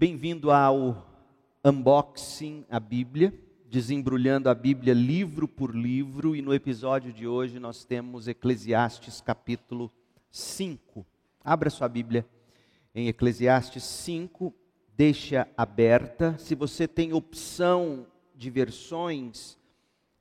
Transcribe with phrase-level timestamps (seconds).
[0.00, 1.06] Bem-vindo ao
[1.62, 3.34] Unboxing a Bíblia,
[3.68, 9.92] desembrulhando a Bíblia livro por livro, e no episódio de hoje nós temos Eclesiastes capítulo
[10.30, 11.04] 5.
[11.44, 12.26] Abra sua Bíblia
[12.94, 14.54] em Eclesiastes 5,
[14.96, 16.34] deixa aberta.
[16.38, 19.58] Se você tem opção de versões,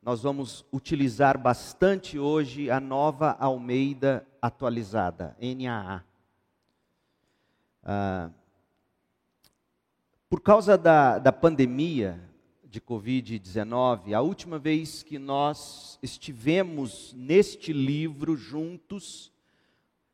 [0.04, 6.04] nós vamos utilizar bastante hoje a nova Almeida atualizada, NAA.
[7.82, 8.30] Ah,
[10.30, 12.22] por causa da, da pandemia
[12.64, 19.32] de Covid-19, a última vez que nós estivemos neste livro juntos,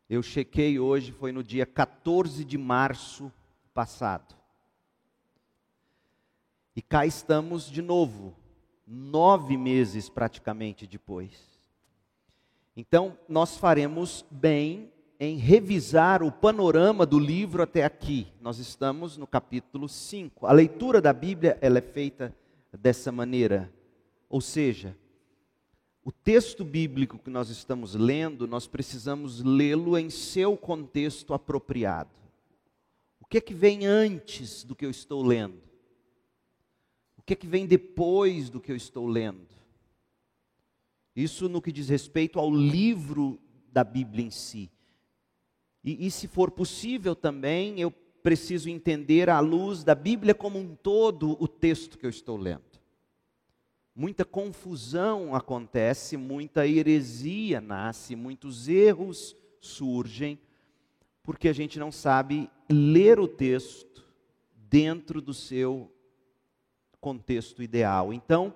[0.09, 3.29] eu chequei hoje, foi no dia 14 de março
[3.73, 4.33] passado.
[6.73, 8.33] E cá estamos de novo,
[8.87, 11.59] nove meses praticamente depois.
[12.77, 18.27] Então, nós faremos bem em revisar o panorama do livro até aqui.
[18.41, 20.45] Nós estamos no capítulo 5.
[20.45, 22.35] A leitura da Bíblia ela é feita
[22.73, 23.71] dessa maneira.
[24.29, 24.97] Ou seja,
[26.03, 32.19] o texto bíblico que nós estamos lendo, nós precisamos lê-lo em seu contexto apropriado.
[33.19, 35.63] O que é que vem antes do que eu estou lendo?
[37.17, 39.47] O que é que vem depois do que eu estou lendo?
[41.15, 43.39] Isso no que diz respeito ao livro
[43.71, 44.69] da Bíblia em si.
[45.85, 47.91] E, e se for possível também, eu
[48.23, 52.63] preciso entender à luz da Bíblia como um todo o texto que eu estou lendo.
[53.95, 60.39] Muita confusão acontece, muita heresia nasce, muitos erros surgem,
[61.21, 64.03] porque a gente não sabe ler o texto
[64.55, 65.91] dentro do seu
[66.99, 68.11] contexto ideal.
[68.11, 68.55] Então,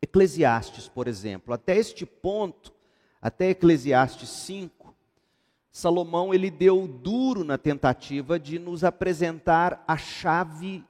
[0.00, 2.72] Eclesiastes, por exemplo, até este ponto,
[3.20, 4.79] até Eclesiastes 5,
[5.70, 10.84] Salomão ele deu duro na tentativa de nos apresentar a chave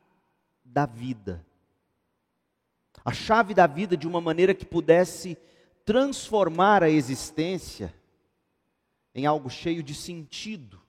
[0.65, 1.45] da vida.
[3.05, 5.37] A chave da vida de uma maneira que pudesse
[5.85, 7.95] transformar a existência
[9.15, 10.81] em algo cheio de sentido,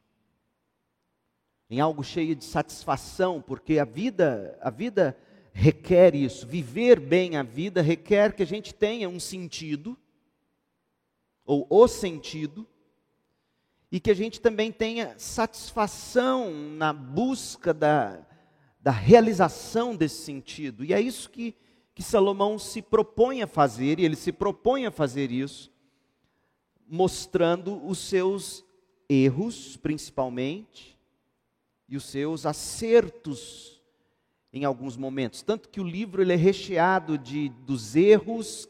[1.70, 5.18] em algo cheio de satisfação, porque a vida, a vida
[5.54, 6.48] requer isso.
[6.48, 9.98] Viver bem a vida requer que a gente tenha um sentido
[11.46, 12.68] ou o sentido
[13.92, 18.26] e que a gente também tenha satisfação na busca da,
[18.80, 20.86] da realização desse sentido.
[20.86, 21.54] E é isso que,
[21.94, 25.70] que Salomão se propõe a fazer, e ele se propõe a fazer isso,
[26.88, 28.64] mostrando os seus
[29.10, 30.98] erros, principalmente,
[31.88, 33.82] e os seus acertos
[34.54, 35.42] em alguns momentos.
[35.42, 38.70] Tanto que o livro ele é recheado de, dos erros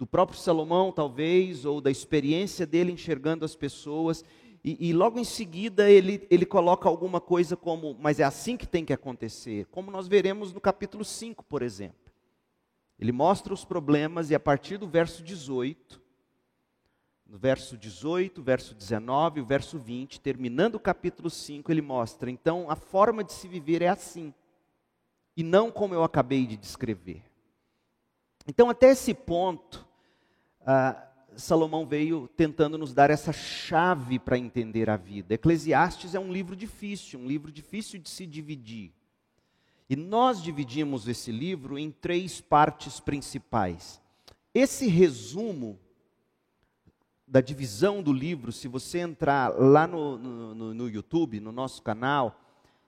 [0.00, 4.24] do próprio Salomão, talvez, ou da experiência dele enxergando as pessoas.
[4.64, 8.66] E, e, logo em seguida ele, ele coloca alguma coisa como, mas é assim que
[8.66, 12.10] tem que acontecer, como nós veremos no capítulo 5, por exemplo.
[12.98, 16.00] Ele mostra os problemas e a partir do verso 18,
[17.26, 22.70] no verso 18, verso 19, o verso 20, terminando o capítulo 5, ele mostra, então
[22.70, 24.32] a forma de se viver é assim,
[25.36, 27.22] e não como eu acabei de descrever.
[28.46, 29.89] Então, até esse ponto,
[30.66, 31.06] ah,
[31.36, 35.34] Salomão veio tentando nos dar essa chave para entender a vida.
[35.34, 38.92] Eclesiastes é um livro difícil, um livro difícil de se dividir.
[39.88, 44.00] E nós dividimos esse livro em três partes principais.
[44.54, 45.78] Esse resumo
[47.26, 52.40] da divisão do livro, se você entrar lá no, no, no, YouTube, no nosso canal,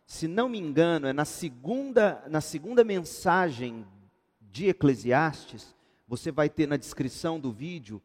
[0.05, 3.87] se não me engano, é na segunda, na segunda mensagem
[4.41, 5.75] de Eclesiastes,
[6.12, 7.99] você vai ter na descrição do vídeo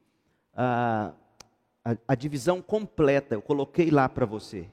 [0.56, 1.12] a,
[1.84, 3.36] a, a divisão completa.
[3.36, 4.70] Eu coloquei lá para você,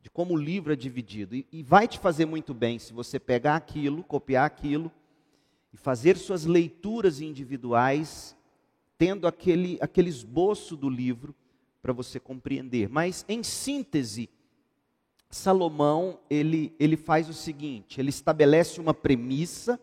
[0.00, 1.34] de como o livro é dividido.
[1.34, 4.88] E, e vai te fazer muito bem se você pegar aquilo, copiar aquilo
[5.72, 8.36] e fazer suas leituras individuais,
[8.96, 11.34] tendo aquele, aquele esboço do livro
[11.82, 12.88] para você compreender.
[12.88, 14.30] Mas, em síntese,
[15.28, 19.76] Salomão ele, ele faz o seguinte: ele estabelece uma premissa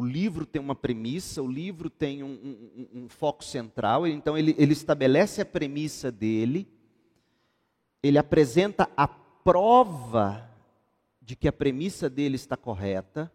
[0.00, 4.54] o livro tem uma premissa, o livro tem um, um, um foco central, então ele,
[4.56, 6.66] ele estabelece a premissa dele,
[8.02, 10.50] ele apresenta a prova
[11.20, 13.30] de que a premissa dele está correta,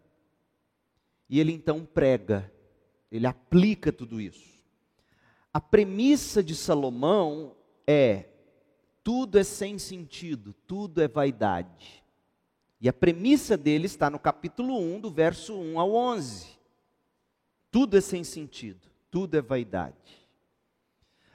[1.30, 2.52] e ele então prega,
[3.12, 4.66] ele aplica tudo isso.
[5.54, 7.54] A premissa de Salomão
[7.86, 8.24] é:
[9.04, 12.02] tudo é sem sentido, tudo é vaidade.
[12.80, 16.55] E a premissa dele está no capítulo 1, do verso 1 ao 11.
[17.76, 20.26] Tudo é sem sentido, tudo é vaidade.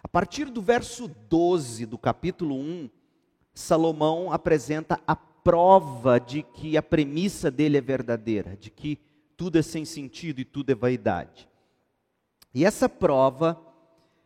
[0.01, 2.89] A partir do verso 12 do capítulo 1,
[3.53, 8.97] Salomão apresenta a prova de que a premissa dele é verdadeira, de que
[9.37, 11.47] tudo é sem sentido e tudo é vaidade.
[12.55, 13.61] E essa prova,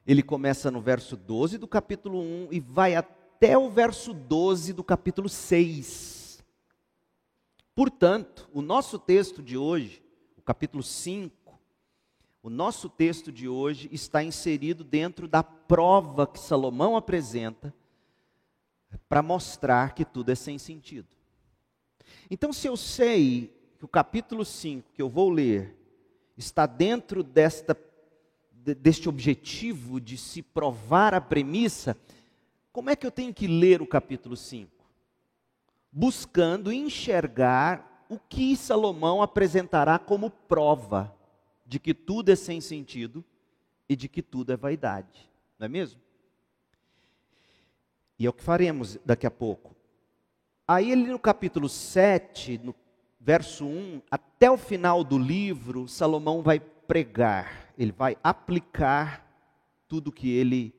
[0.07, 4.85] ele começa no verso 12 do capítulo 1 e vai até o verso 12 do
[4.85, 6.41] capítulo 6.
[7.75, 10.01] Portanto, o nosso texto de hoje,
[10.38, 11.44] o capítulo 5,
[12.45, 17.74] o nosso texto de hoje está inserido dentro da prova que Salomão apresenta
[19.09, 21.07] para mostrar que tudo é sem sentido.
[22.30, 25.75] Então, se eu sei que o capítulo 5 que eu vou ler
[26.38, 27.75] está dentro desta,
[28.51, 31.98] deste objetivo de se provar a premissa,
[32.71, 34.69] como é que eu tenho que ler o capítulo 5?
[35.91, 41.14] Buscando enxergar o que Salomão apresentará como prova
[41.65, 43.23] de que tudo é sem sentido
[43.89, 46.00] e de que tudo é vaidade, não é mesmo?
[48.17, 49.75] E é o que faremos daqui a pouco.
[50.67, 52.75] Aí ele no capítulo 7, no
[53.19, 59.25] verso 1, até o final do livro, Salomão vai pregar, ele vai aplicar
[59.88, 60.73] tudo que ele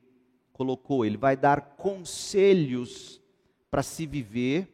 [0.53, 3.21] colocou, ele vai dar conselhos
[3.69, 4.67] para se viver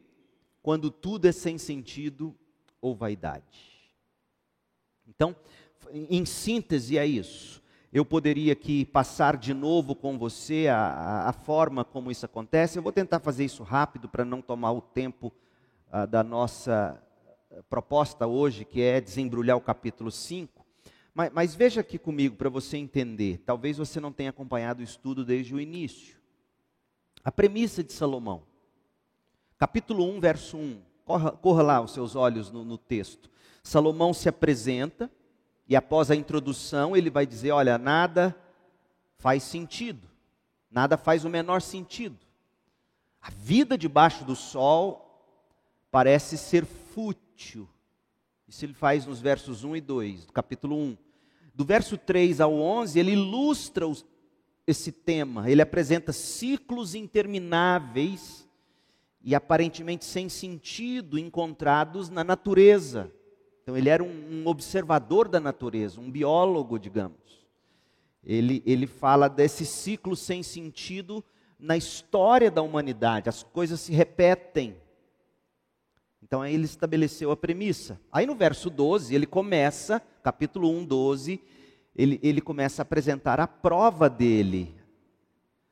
[0.62, 2.34] quando tudo é sem sentido
[2.80, 3.74] ou vaidade.
[5.06, 5.36] Então,
[5.92, 7.62] em síntese, é isso.
[7.94, 12.76] Eu poderia aqui passar de novo com você a, a, forma como isso acontece.
[12.76, 15.32] Eu vou tentar fazer isso rápido para não tomar o tempo
[15.92, 17.00] uh, da nossa
[17.52, 20.66] eh, proposta hoje, que é desembrulhar o capítulo 5.
[21.14, 23.38] Mas, mas veja aqui comigo para você entender.
[23.46, 26.16] Talvez você não tenha acompanhado o estudo desde o início.
[27.22, 28.42] A premissa de Salomão.
[29.56, 30.82] Capítulo 1, verso 1.
[31.04, 33.30] Corra, corra lá os seus olhos no, no texto.
[33.62, 35.08] Salomão se apresenta
[35.68, 38.36] e após a introdução, ele vai dizer: olha, nada
[39.18, 40.08] faz sentido,
[40.70, 42.18] nada faz o menor sentido.
[43.20, 45.04] A vida debaixo do sol
[45.90, 47.68] parece ser fútil.
[48.46, 50.98] Isso ele faz nos versos 1 e 2, do capítulo 1.
[51.54, 54.04] Do verso 3 ao 11, ele ilustra os,
[54.66, 55.50] esse tema.
[55.50, 58.46] Ele apresenta ciclos intermináveis
[59.22, 63.10] e aparentemente sem sentido encontrados na natureza.
[63.64, 67.18] Então, ele era um, um observador da natureza, um biólogo, digamos.
[68.22, 71.24] Ele, ele fala desse ciclo sem sentido
[71.58, 74.76] na história da humanidade, as coisas se repetem.
[76.22, 78.00] Então aí ele estabeleceu a premissa.
[78.12, 81.40] Aí no verso 12, ele começa, capítulo 1, 12,
[81.94, 84.74] ele, ele começa a apresentar a prova dele.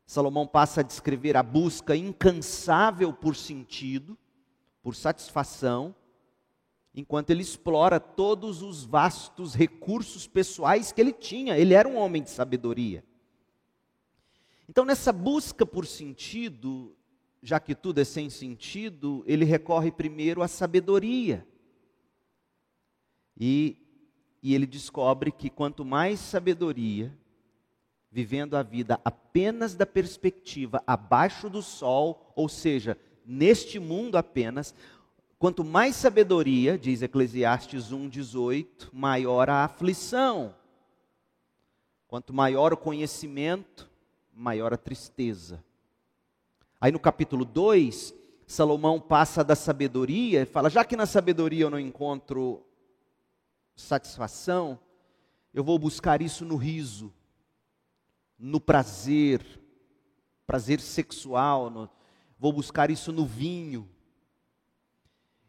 [0.06, 4.16] Salomão passa a descrever a busca incansável por sentido,
[4.82, 5.94] por satisfação,
[6.94, 11.56] enquanto ele explora todos os vastos recursos pessoais que ele tinha.
[11.56, 13.04] Ele era um homem de sabedoria.
[14.68, 16.94] Então, nessa busca por sentido,
[17.42, 21.46] já que tudo é sem sentido, ele recorre primeiro à sabedoria.
[23.38, 23.76] E,
[24.42, 27.12] e ele descobre que quanto mais sabedoria,
[28.10, 34.74] vivendo a vida apenas da perspectiva abaixo do sol, ou seja, neste mundo apenas,
[35.42, 40.54] Quanto mais sabedoria, diz Eclesiastes 1,18, maior a aflição.
[42.06, 43.90] Quanto maior o conhecimento,
[44.32, 45.64] maior a tristeza.
[46.80, 48.14] Aí no capítulo 2,
[48.46, 52.64] Salomão passa da sabedoria e fala: já que na sabedoria eu não encontro
[53.75, 54.78] satisfação,
[55.52, 57.12] eu vou buscar isso no riso,
[58.38, 59.44] no prazer,
[60.46, 61.90] prazer sexual, no,
[62.38, 63.91] vou buscar isso no vinho.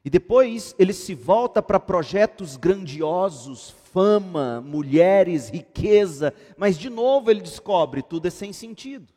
[0.04, 7.42] E depois ele se volta para projetos grandiosos, fama, mulheres, riqueza, mas de novo ele
[7.42, 9.14] descobre tudo é sem sentido.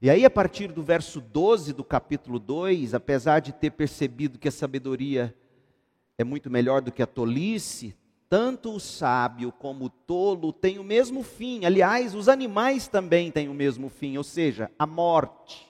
[0.00, 4.46] E aí, a partir do verso 12 do capítulo 2, apesar de ter percebido que
[4.46, 5.34] a sabedoria
[6.16, 7.96] é muito melhor do que a tolice,
[8.28, 11.64] tanto o sábio como o tolo têm o mesmo fim.
[11.64, 15.67] Aliás, os animais também têm o mesmo fim, ou seja, a morte.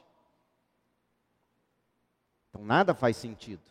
[2.58, 3.62] Então nada faz sentido.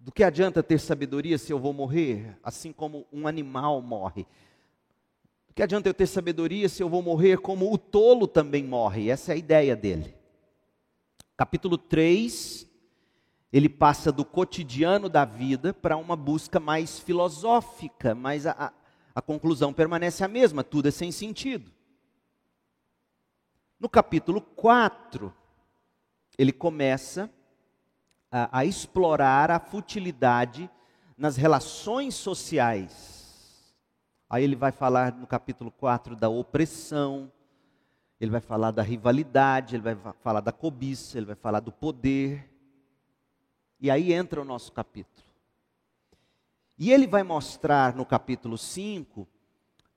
[0.00, 4.26] Do que adianta ter sabedoria se eu vou morrer, assim como um animal morre?
[5.46, 9.08] Do que adianta eu ter sabedoria se eu vou morrer como o tolo também morre?
[9.08, 10.16] Essa é a ideia dele.
[11.36, 12.66] Capítulo 3,
[13.52, 18.72] ele passa do cotidiano da vida para uma busca mais filosófica, mas a,
[19.14, 21.70] a, conclusão permanece a mesma: tudo é sem sentido.
[23.78, 25.32] No capítulo 4,
[26.36, 27.30] ele começa
[28.36, 30.68] a, a explorar a futilidade
[31.16, 33.72] nas relações sociais.
[34.28, 37.30] Aí ele vai falar no capítulo 4 da opressão,
[38.20, 42.52] ele vai falar da rivalidade, ele vai falar da cobiça, ele vai falar do poder.
[43.80, 45.24] E aí entra o nosso capítulo.
[46.76, 49.28] E ele vai mostrar no capítulo 5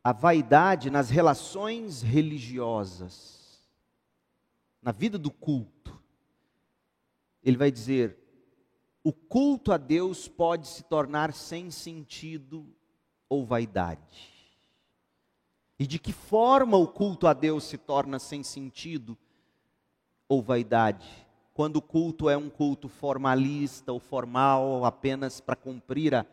[0.04, 3.68] a vaidade nas relações religiosas,
[4.80, 6.00] na vida do culto.
[7.44, 8.27] Ele vai dizer:
[9.08, 12.68] o culto a Deus pode se tornar sem sentido
[13.30, 14.34] ou vaidade.
[15.80, 19.18] E de que forma o culto a Deus se torna sem sentido
[20.28, 21.08] ou vaidade?
[21.54, 26.26] Quando o culto é um culto formalista ou formal, apenas para cumprir a,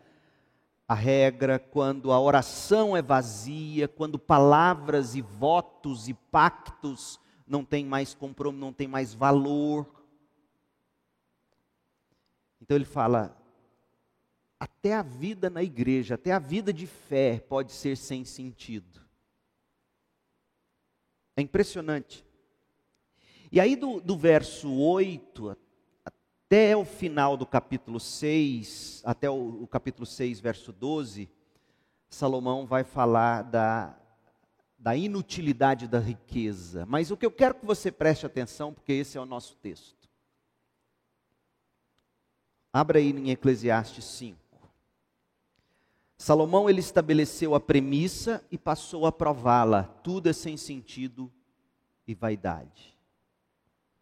[0.89, 7.87] a regra, quando a oração é vazia, quando palavras e votos e pactos não têm
[7.87, 9.87] mais compromisso, não têm mais valor.
[12.65, 13.37] Então ele fala:
[14.59, 19.03] até a vida na igreja, até a vida de fé pode ser sem sentido.
[21.37, 22.25] É impressionante.
[23.53, 25.55] E aí, do, do verso 8
[26.07, 31.29] até o final do capítulo 6, até o, o capítulo 6, verso 12,
[32.09, 33.95] Salomão vai falar da,
[34.79, 36.87] da inutilidade da riqueza.
[36.87, 40.04] Mas o que eu quero que você preste atenção, porque esse é o nosso texto.
[42.75, 44.37] Abra aí em Eclesiastes 5.
[46.19, 49.85] Salomão ele estabeleceu a premissa e passou a prová-la.
[50.03, 51.31] Tudo é sem sentido
[52.05, 52.99] e vaidade.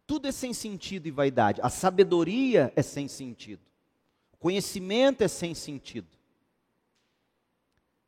[0.07, 1.61] Tudo é sem sentido e vaidade.
[1.61, 3.61] A sabedoria é sem sentido.
[4.31, 6.07] O conhecimento é sem sentido.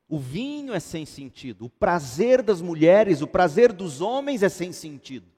[0.10, 1.66] O vinho é sem sentido.
[1.66, 5.35] O prazer das mulheres, o prazer dos homens é sem sentido.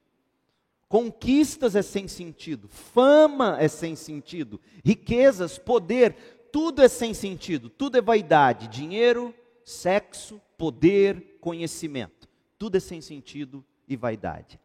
[0.88, 2.68] Conquistas é sem sentido.
[2.68, 4.60] Fama é sem sentido.
[4.84, 12.26] Riquezas, poder, tudo é sem sentido, tudo é vaidade, dinheiro, sexo, poder, conhecimento.
[12.58, 14.58] Tudo é sem sentido e vaidade.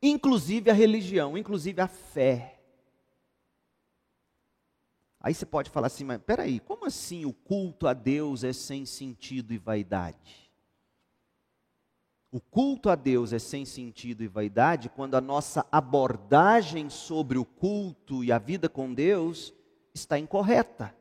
[0.00, 2.60] Inclusive a religião, inclusive a fé.
[5.20, 8.86] Aí você pode falar assim, mas peraí, como assim o culto a Deus é sem
[8.86, 10.47] sentido e vaidade?
[12.30, 17.44] O culto a Deus é sem sentido e vaidade quando a nossa abordagem sobre o
[17.44, 19.54] culto e a vida com Deus
[19.94, 20.94] está incorreta.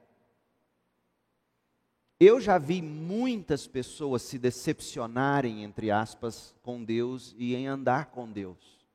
[2.18, 8.32] Eu já vi muitas pessoas se decepcionarem, entre aspas, com Deus e em andar com
[8.32, 8.88] Deus.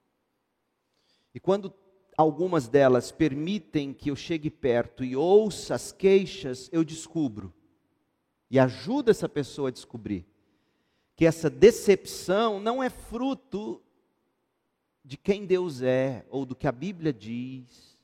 [1.35, 1.73] E quando
[2.17, 7.53] algumas delas permitem que eu chegue perto e ouça as queixas, eu descubro
[8.51, 10.27] e ajudo essa pessoa a descobrir
[11.23, 13.81] que essa decepção não é fruto
[15.05, 17.97] de quem Deus é ou do que a Bíblia diz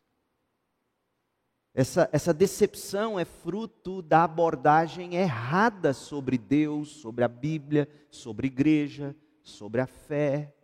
[1.75, 8.53] essa, essa decepção é fruto da abordagem errada sobre Deus, sobre a Bíblia, sobre a
[8.53, 10.55] igreja, sobre a fé.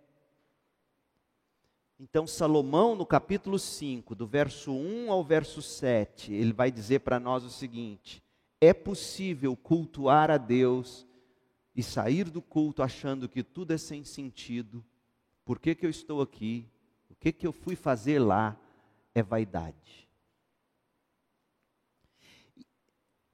[1.99, 7.19] Então, Salomão, no capítulo 5, do verso 1 ao verso 7, ele vai dizer para
[7.19, 8.23] nós o seguinte:
[8.61, 11.05] é possível cultuar a Deus
[11.75, 14.85] e sair do culto achando que tudo é sem sentido.
[15.45, 16.67] Por que, que eu estou aqui?
[17.11, 18.57] O que, que eu fui fazer lá?
[19.15, 20.09] É vaidade.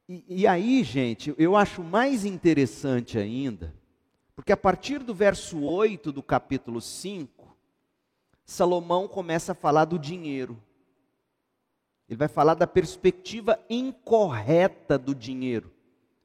[0.08, 3.74] E, e aí, gente, eu acho mais interessante ainda,
[4.34, 7.56] porque a partir do verso 8 do capítulo 5,
[8.44, 10.60] Salomão começa a falar do dinheiro.
[12.08, 15.72] Ele vai falar da perspectiva incorreta do dinheiro.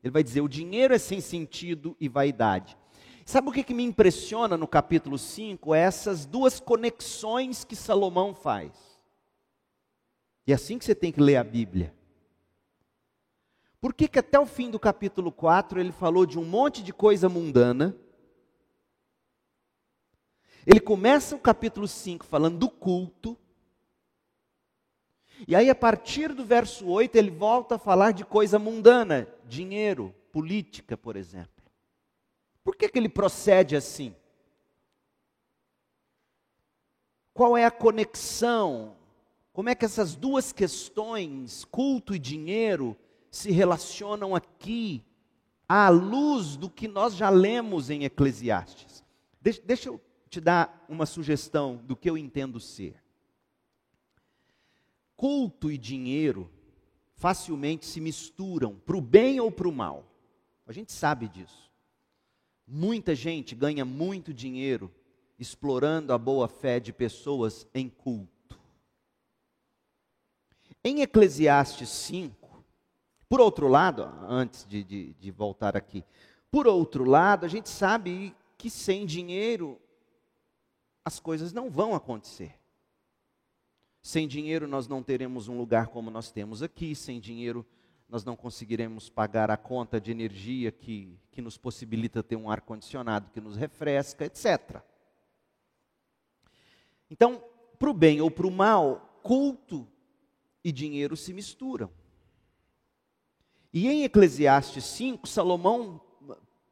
[0.05, 2.77] Ele vai dizer: o dinheiro é sem sentido e vaidade.
[3.25, 5.73] Sabe o que, que me impressiona no capítulo 5?
[5.73, 8.71] É essas duas conexões que Salomão faz.
[10.45, 11.91] E é assim que você tem que ler a Bíblia.
[13.81, 16.93] Por que, que até o fim do capítulo 4 ele falou de um monte de
[16.93, 17.97] coisa mundana?
[20.67, 23.35] Ele começa o capítulo 5 falando do culto.
[25.47, 30.13] E aí, a partir do verso 8, ele volta a falar de coisa mundana, dinheiro,
[30.31, 31.49] política, por exemplo.
[32.63, 34.15] Por que, que ele procede assim?
[37.33, 38.95] Qual é a conexão?
[39.53, 42.97] Como é que essas duas questões, culto e dinheiro,
[43.29, 45.03] se relacionam aqui
[45.67, 49.03] à luz do que nós já lemos em Eclesiastes.
[49.41, 53.03] Deixa, deixa eu te dar uma sugestão do que eu entendo ser.
[55.15, 56.49] Culto e dinheiro
[57.15, 60.05] facilmente se misturam para o bem ou para o mal.
[60.67, 61.71] A gente sabe disso.
[62.67, 64.91] Muita gente ganha muito dinheiro
[65.37, 68.59] explorando a boa fé de pessoas em culto.
[70.83, 72.63] Em Eclesiastes 5,
[73.27, 76.03] por outro lado, antes de, de, de voltar aqui,
[76.49, 79.79] por outro lado, a gente sabe que sem dinheiro
[81.03, 82.57] as coisas não vão acontecer.
[84.05, 87.65] Sem dinheiro nós não teremos um lugar como nós temos aqui, sem dinheiro
[88.07, 93.31] nós não conseguiremos pagar a conta de energia que, que nos possibilita ter um ar-condicionado
[93.31, 94.79] que nos refresca, etc.
[97.09, 97.43] Então,
[97.79, 99.87] para o bem ou para o mal, culto
[100.63, 101.89] e dinheiro se misturam.
[103.73, 105.99] E em Eclesiastes 5, Salomão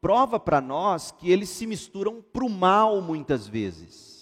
[0.00, 4.13] prova para nós que eles se misturam para o mal muitas vezes.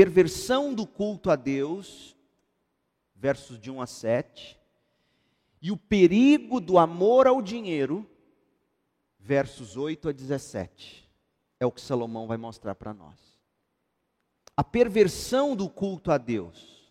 [0.00, 2.16] Perversão do culto a Deus,
[3.14, 4.58] versos de 1 a 7,
[5.60, 8.08] e o perigo do amor ao dinheiro,
[9.18, 11.06] versos 8 a 17.
[11.60, 13.14] É o que Salomão vai mostrar para nós.
[14.56, 16.90] A perversão do culto a Deus.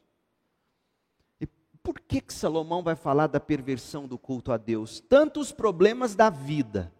[1.42, 1.48] E
[1.82, 5.00] por que, que Salomão vai falar da perversão do culto a Deus?
[5.00, 6.94] Tanto os problemas da vida,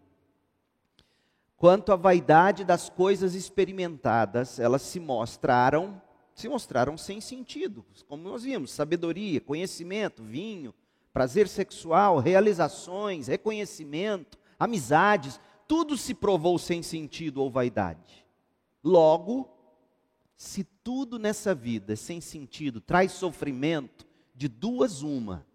[1.60, 6.00] quanto a vaidade das coisas experimentadas, elas se mostraram,
[6.34, 10.74] se mostraram sem sentido, como nós vimos, sabedoria, conhecimento, vinho,
[11.12, 15.38] prazer sexual, realizações, reconhecimento, amizades,
[15.68, 18.24] tudo se provou sem sentido ou vaidade.
[18.82, 19.46] Logo,
[20.34, 25.46] se tudo nessa vida sem sentido traz sofrimento, de duas uma.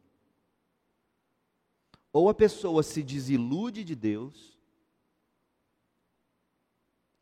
[2.14, 4.55] Ou a pessoa se desilude de Deus,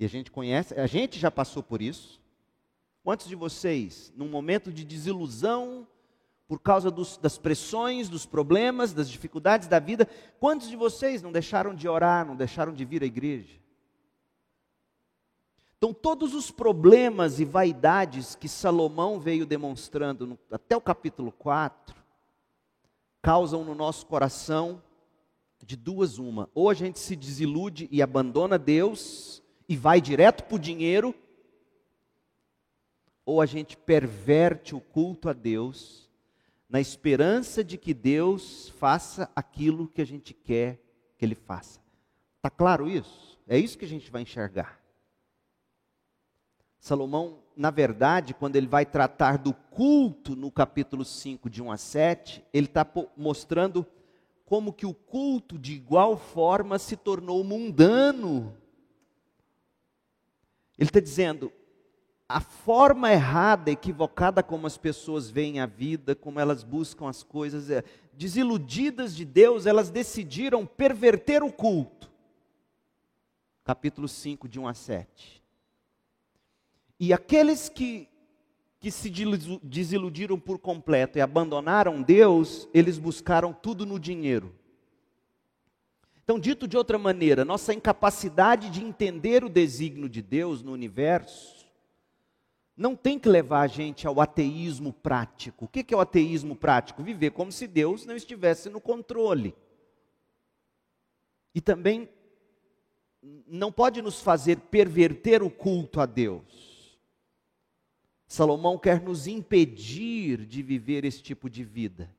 [0.04, 2.22] e a gente conhece, a gente já passou por isso.
[3.02, 5.88] Quantos de vocês, num momento de desilusão
[6.46, 10.08] por causa dos, das pressões, dos problemas, das dificuldades da vida.
[10.40, 13.60] Quantos de vocês não deixaram de orar, não deixaram de vir à igreja?
[15.78, 21.96] Então, todos os problemas e vaidades que Salomão veio demonstrando no, até o capítulo 4,
[23.22, 24.84] causam no nosso coração
[25.66, 26.50] de duas uma.
[26.54, 29.43] Ou a gente se desilude e abandona Deus
[29.74, 31.16] e vai direto para o dinheiro,
[33.26, 36.08] ou a gente perverte o culto a Deus
[36.70, 40.80] na esperança de que Deus faça aquilo que a gente quer
[41.18, 41.80] que Ele faça.
[42.38, 43.40] Está claro isso?
[43.48, 44.80] É isso que a gente vai enxergar.
[46.80, 51.78] Salomão, na verdade, quando ele vai tratar do culto no capítulo 5, de 1 a
[51.78, 52.86] 7, ele está
[53.18, 53.88] mostrando
[54.46, 58.56] como que o culto, de igual forma, se tornou mundano.
[60.78, 61.52] Ele está dizendo:
[62.28, 67.70] a forma errada, equivocada como as pessoas veem a vida, como elas buscam as coisas,
[67.70, 67.84] é,
[68.14, 72.12] desiludidas de Deus, elas decidiram perverter o culto.
[73.64, 75.44] Capítulo 5, de 1 a 7.
[77.00, 78.10] E aqueles que,
[78.80, 79.12] que se
[79.62, 84.54] desiludiram por completo e abandonaram Deus, eles buscaram tudo no dinheiro.
[86.24, 91.68] Então, dito de outra maneira, nossa incapacidade de entender o desígnio de Deus no universo,
[92.76, 95.66] não tem que levar a gente ao ateísmo prático.
[95.66, 97.04] O que é o ateísmo prático?
[97.04, 99.54] Viver como se Deus não estivesse no controle.
[101.54, 102.10] E também
[103.48, 106.98] não pode nos fazer perverter o culto a Deus.
[108.28, 112.10] Salomão quer nos impedir de viver esse tipo de vida.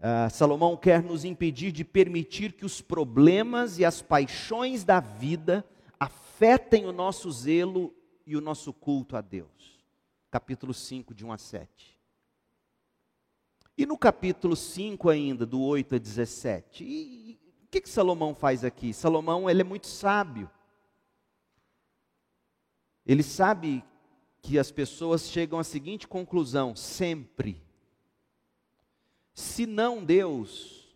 [0.00, 5.62] Uh, Salomão quer nos impedir de permitir que os problemas e as paixões da vida
[5.98, 7.94] afetem o nosso zelo
[8.26, 9.78] e o nosso culto a Deus.
[10.30, 11.98] Capítulo 5, de 1 a 7.
[13.76, 18.64] E no capítulo 5 ainda, do 8 a 17, e, o que, que Salomão faz
[18.64, 18.94] aqui?
[18.94, 20.50] Salomão, ele é muito sábio.
[23.04, 23.84] Ele sabe
[24.40, 27.62] que as pessoas chegam à seguinte conclusão, sempre.
[29.40, 30.86] Se não Deus,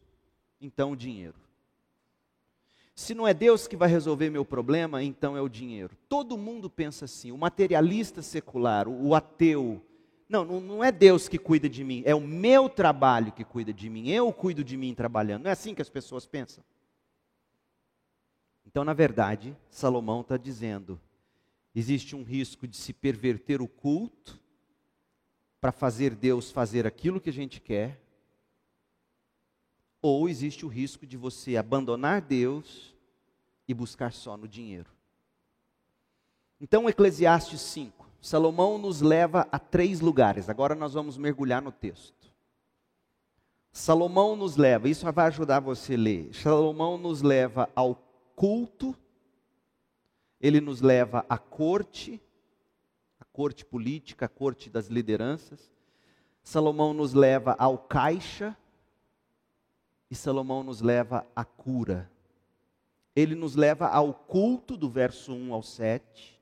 [0.61, 1.35] então o dinheiro.
[2.95, 5.97] Se não é Deus que vai resolver meu problema, então é o dinheiro.
[6.09, 7.33] Todo mundo pensa assim.
[7.33, 9.83] O materialista secular, o ateu.
[10.29, 13.89] Não, não é Deus que cuida de mim, é o meu trabalho que cuida de
[13.89, 14.11] mim.
[14.11, 15.45] Eu cuido de mim trabalhando.
[15.45, 16.63] Não é assim que as pessoas pensam?
[18.67, 21.01] Então, na verdade, Salomão está dizendo:
[21.75, 24.39] existe um risco de se perverter o culto
[25.61, 28.04] para fazer Deus fazer aquilo que a gente quer,
[30.07, 32.95] ou existe o risco de você abandonar Deus
[33.67, 34.91] e buscar só no dinheiro.
[36.61, 40.51] Então, Eclesiastes 5, Salomão nos leva a três lugares.
[40.51, 42.31] Agora nós vamos mergulhar no texto.
[43.73, 46.35] Salomão nos leva, isso vai ajudar você a ler.
[46.35, 47.95] Salomão nos leva ao
[48.37, 48.95] culto,
[50.39, 52.21] ele nos leva à corte,
[53.19, 55.73] a corte política, a corte das lideranças.
[56.43, 58.55] Salomão nos leva ao caixa,
[60.11, 62.11] e Salomão nos leva à cura.
[63.17, 66.41] ele nos leva ao culto, do verso 1 ao 7.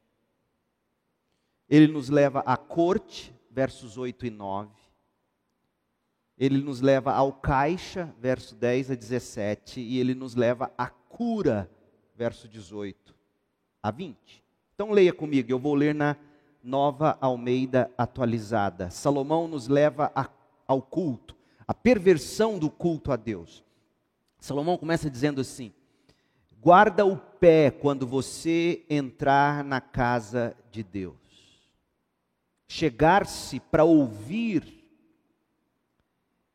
[1.69, 4.71] Ele nos leva à corte, versos 8 e 9.
[6.39, 9.81] Ele nos leva ao caixa, verso 10 a 17.
[9.81, 11.71] E ele nos leva à cura,
[12.17, 13.15] verso 18
[13.83, 14.43] a 20.
[14.75, 16.17] Então leia comigo, eu vou ler na
[16.63, 18.91] nova Almeida atualizada.
[18.91, 20.29] Salomão nos leva a,
[20.67, 23.65] ao culto, a perversão do culto a Deus.
[24.39, 25.73] Salomão começa dizendo assim:
[26.61, 31.17] guarda o pé quando você entrar na casa de Deus.
[32.69, 34.83] Chegar-se para ouvir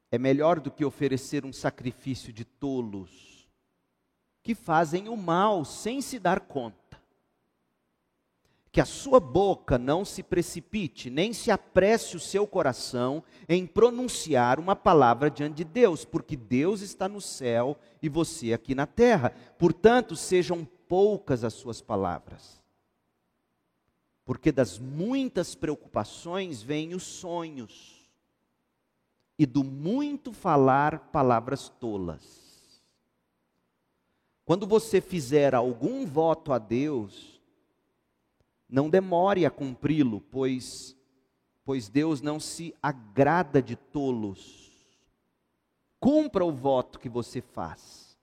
[0.09, 3.47] é melhor do que oferecer um sacrifício de tolos
[4.41, 6.86] que fazem o mal sem se dar conta
[8.77, 14.59] que a sua boca não se precipite, nem se apresse o seu coração em pronunciar
[14.59, 19.33] uma palavra diante de Deus, porque Deus está no céu e você aqui na terra.
[19.57, 22.61] Portanto, sejam poucas as suas palavras.
[24.23, 28.07] Porque das muitas preocupações vêm os sonhos,
[29.39, 32.79] e do muito falar palavras tolas.
[34.45, 37.36] Quando você fizer algum voto a Deus,
[38.69, 40.97] não demore a cumpri-lo, pois
[41.67, 44.71] pois Deus não se agrada de tolos.
[45.99, 48.17] Cumpra o voto que você faz.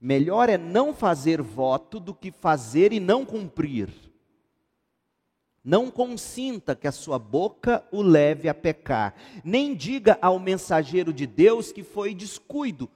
[0.00, 3.88] Melhor é não fazer voto do que fazer e não cumprir.
[5.62, 11.24] Não consinta que a sua boca o leve a pecar, nem diga ao mensageiro de
[11.24, 12.90] Deus que foi descuido,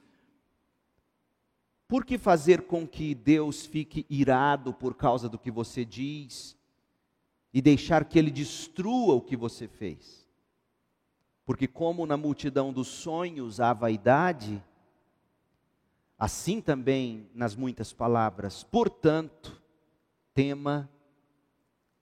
[1.89, 6.57] por que fazer com que Deus fique irado por causa do que você diz
[7.55, 10.27] e deixar que ele destrua o que você fez?
[11.45, 14.61] Porque, como na multidão dos sonhos há vaidade,
[16.19, 18.65] assim também nas muitas palavras.
[18.65, 19.63] Portanto,
[20.35, 20.91] tema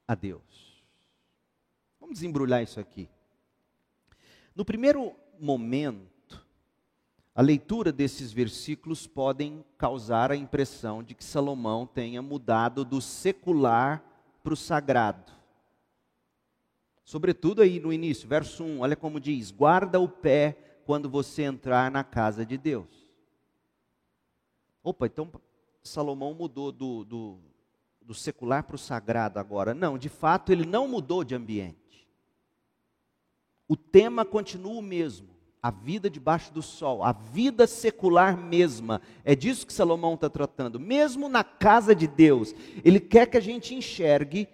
[0.09, 0.83] a Deus.
[2.01, 3.09] Vamos desembrulhar isso aqui.
[4.55, 6.13] No primeiro momento,
[7.35, 14.05] a leitura desses versículos podem causar a impressão de que Salomão tenha mudado do secular
[14.42, 15.33] para o sagrado.
[17.05, 21.90] Sobretudo aí no início, verso 1, olha como diz: guarda o pé quando você entrar
[21.90, 23.05] na casa de Deus.
[24.83, 25.31] Opa, então
[25.83, 27.38] Salomão mudou do, do,
[28.01, 29.75] do secular para o sagrado agora.
[29.75, 32.07] Não, de fato ele não mudou de ambiente.
[33.66, 35.34] O tema continua o mesmo
[35.64, 39.00] a vida debaixo do sol, a vida secular mesma.
[39.24, 40.79] É disso que Salomão está tratando.
[40.79, 44.46] Mesmo na casa de Deus, ele quer que a gente enxergue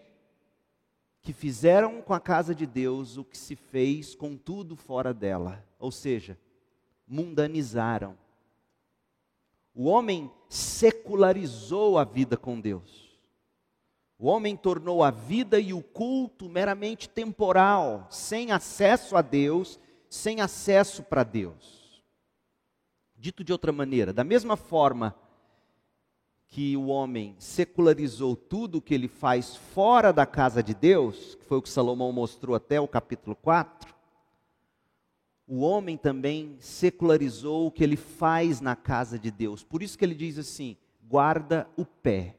[1.20, 5.66] que fizeram com a casa de Deus o que se fez com tudo fora dela.
[5.80, 6.38] Ou seja,
[7.08, 8.16] mundanizaram.
[9.74, 13.18] O homem secularizou a vida com Deus.
[14.16, 20.40] O homem tornou a vida e o culto meramente temporal, sem acesso a Deus sem
[20.40, 22.02] acesso para Deus.
[23.16, 25.14] Dito de outra maneira, da mesma forma
[26.48, 31.44] que o homem secularizou tudo o que ele faz fora da casa de Deus, que
[31.44, 33.94] foi o que Salomão mostrou até o capítulo 4,
[35.46, 39.62] o homem também secularizou o que ele faz na casa de Deus.
[39.62, 40.76] Por isso que ele diz assim:
[41.08, 42.36] guarda o pé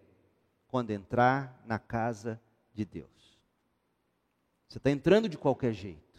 [0.68, 2.40] quando entrar na casa
[2.74, 3.10] de Deus.
[4.68, 6.11] Você está entrando de qualquer jeito.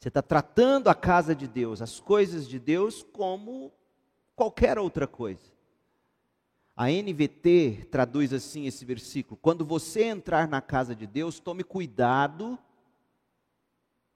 [0.00, 3.70] Você está tratando a casa de Deus, as coisas de Deus, como
[4.34, 5.52] qualquer outra coisa.
[6.74, 12.58] A NVT traduz assim esse versículo: quando você entrar na casa de Deus, tome cuidado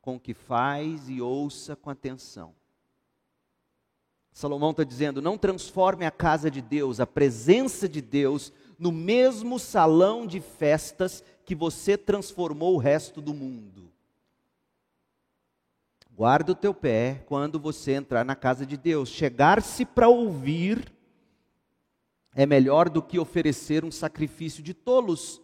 [0.00, 2.54] com o que faz e ouça com atenção.
[4.32, 9.58] Salomão está dizendo: não transforme a casa de Deus, a presença de Deus, no mesmo
[9.58, 13.93] salão de festas que você transformou o resto do mundo.
[16.16, 19.09] Guarda o teu pé quando você entrar na casa de Deus.
[19.09, 20.94] Chegar-se para ouvir
[22.33, 25.42] é melhor do que oferecer um sacrifício de tolos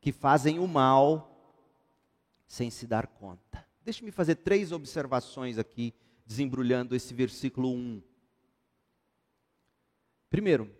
[0.00, 1.52] que fazem o mal
[2.46, 3.66] sem se dar conta.
[3.84, 5.92] Deixe-me fazer três observações aqui,
[6.24, 8.00] desembrulhando esse versículo 1.
[10.30, 10.70] Primeiro,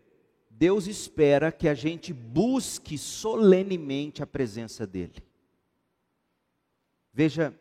[0.49, 5.23] Deus espera que a gente busque solenemente a presença dEle.
[7.13, 7.53] Veja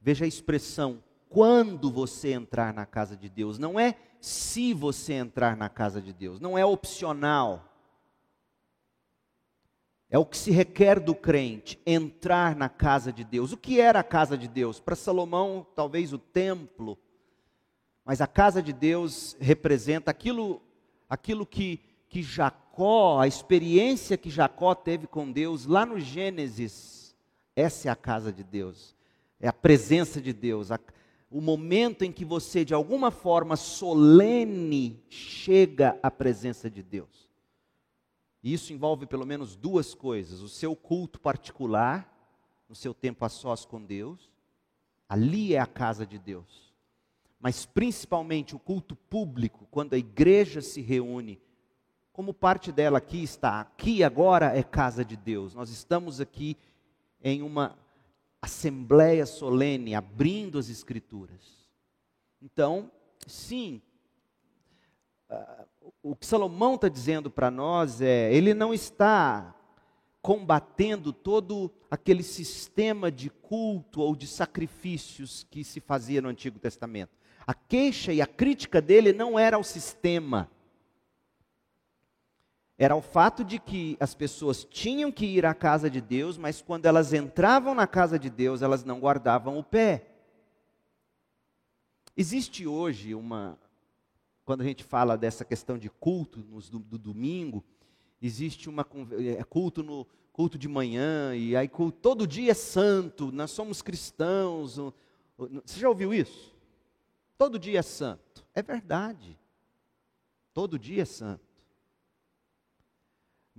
[0.00, 5.56] Veja a expressão quando você entrar na casa de Deus, não é se você entrar
[5.56, 7.64] na casa de Deus, não é opcional.
[10.10, 13.52] É o que se requer do crente, entrar na casa de Deus.
[13.52, 14.80] O que era a casa de Deus?
[14.80, 16.98] Para Salomão, talvez o templo,
[18.04, 20.62] mas a casa de Deus representa aquilo,
[21.10, 27.14] aquilo que, que Jacó, a experiência que Jacó teve com Deus lá no Gênesis,
[27.54, 28.96] essa é a casa de Deus,
[29.40, 30.78] é a presença de Deus, a,
[31.30, 37.28] o momento em que você, de alguma forma solene, chega à presença de Deus.
[38.42, 42.12] E isso envolve pelo menos duas coisas: o seu culto particular,
[42.68, 44.30] no seu tempo a sós com Deus,
[45.08, 46.72] ali é a casa de Deus.
[47.40, 51.40] Mas principalmente o culto público, quando a igreja se reúne,
[52.12, 55.54] como parte dela aqui está, aqui agora é casa de Deus.
[55.54, 56.56] Nós estamos aqui
[57.22, 57.78] em uma
[58.40, 61.68] assembleia solene, abrindo as Escrituras.
[62.40, 62.90] Então,
[63.26, 63.82] sim,
[65.30, 65.66] uh,
[66.02, 69.54] o que Salomão está dizendo para nós é: ele não está
[70.22, 77.16] combatendo todo aquele sistema de culto ou de sacrifícios que se fazia no Antigo Testamento.
[77.46, 80.50] A queixa e a crítica dele não era ao sistema,
[82.78, 86.62] era o fato de que as pessoas tinham que ir à casa de Deus, mas
[86.62, 90.06] quando elas entravam na casa de Deus, elas não guardavam o pé.
[92.16, 93.58] Existe hoje uma.
[94.44, 97.64] Quando a gente fala dessa questão de culto nos, do, do domingo,
[98.22, 98.86] existe uma
[99.36, 103.82] é, culto no culto de manhã e aí culto, todo dia é santo, nós somos
[103.82, 104.78] cristãos.
[105.36, 106.54] Você já ouviu isso?
[107.36, 108.46] Todo dia é santo.
[108.54, 109.36] É verdade.
[110.54, 111.47] Todo dia é santo.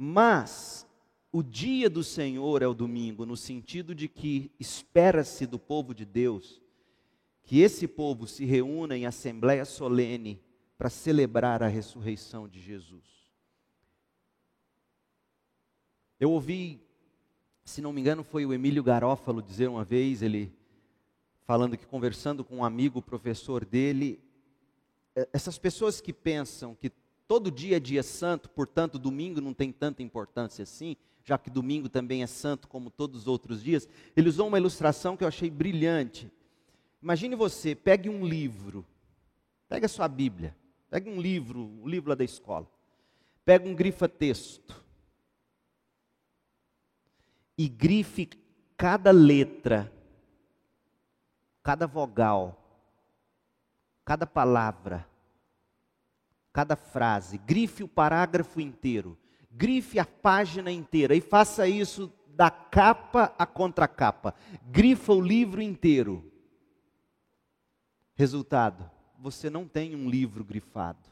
[0.02, 0.88] Mas
[1.30, 6.06] o dia do Senhor é o domingo, no sentido de que espera-se do povo de
[6.06, 6.62] Deus
[7.44, 10.42] que esse povo se reúna em assembleia solene
[10.78, 13.04] para celebrar a ressurreição de Jesus.
[16.18, 16.82] Eu ouvi,
[17.66, 20.56] se não me engano, foi o Emílio Garófalo dizer uma vez, ele
[21.42, 24.24] falando que conversando com um amigo professor dele,
[25.34, 26.90] essas pessoas que pensam que
[27.30, 31.88] todo dia é dia santo, portanto, domingo não tem tanta importância assim, já que domingo
[31.88, 33.88] também é santo como todos os outros dias.
[34.18, 36.32] Ele usou uma ilustração que eu achei brilhante.
[37.00, 38.84] Imagine você, pegue um livro,
[39.68, 40.58] pegue a sua Bíblia,
[40.90, 42.68] pegue um livro, o um livro lá da escola,
[43.46, 44.84] pegue um grifa-texto
[47.56, 48.28] e grife
[48.76, 49.94] cada letra,
[51.62, 52.60] cada vogal,
[54.04, 55.08] cada palavra,
[56.60, 59.18] cada frase, grife o parágrafo inteiro,
[59.50, 64.36] grife a página inteira e faça isso da capa à contracapa.
[64.70, 66.30] Grifa o livro inteiro.
[68.14, 71.08] Resultado: você não tem um livro grifado.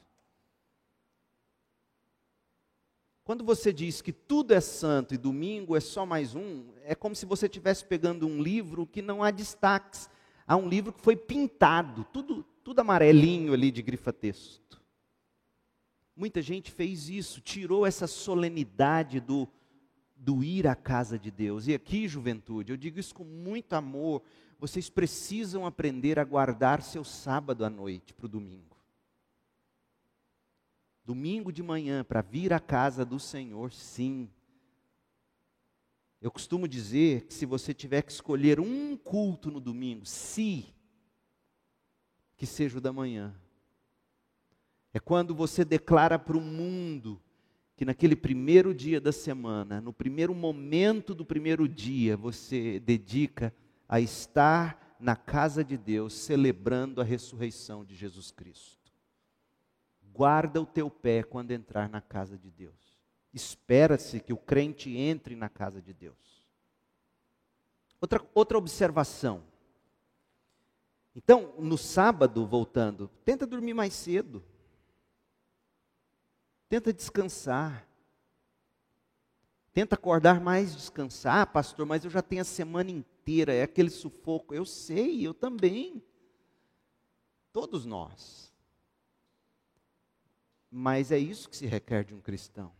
[3.23, 7.15] Quando você diz que tudo é santo e domingo é só mais um, é como
[7.15, 10.09] se você estivesse pegando um livro que não há destaques.
[10.45, 14.76] Há um livro que foi pintado, tudo, tudo amarelinho ali de grifa-texto.
[16.17, 19.47] Muita gente fez isso, tirou essa solenidade do,
[20.15, 21.67] do ir à casa de Deus.
[21.67, 24.23] E aqui, juventude, eu digo isso com muito amor.
[24.57, 28.75] Vocês precisam aprender a guardar seu sábado à noite para o domingo.
[31.05, 34.27] Domingo de manhã, para vir à casa do Senhor, sim.
[36.19, 40.65] Eu costumo dizer que se você tiver que escolher um culto no domingo, se,
[42.35, 43.39] que seja o da manhã.
[44.93, 47.21] É quando você declara para o mundo
[47.75, 53.53] que naquele primeiro dia da semana, no primeiro momento do primeiro dia, você dedica
[53.87, 58.91] a estar na casa de Deus celebrando a ressurreição de Jesus Cristo.
[60.11, 62.73] Guarda o teu pé quando entrar na casa de Deus.
[63.31, 66.43] Espera-se que o crente entre na casa de Deus.
[68.01, 69.43] Outra, outra observação.
[71.15, 74.43] Então, no sábado, voltando, tenta dormir mais cedo.
[76.69, 77.87] Tenta descansar.
[79.73, 83.91] Tenta acordar mais descansar, ah, pastor, mas eu já tenho a semana inteira, é aquele
[83.91, 84.53] sufoco.
[84.53, 86.01] Eu sei, eu também.
[87.53, 88.51] Todos nós.
[90.71, 92.71] Mas é isso que se requer de um cristão.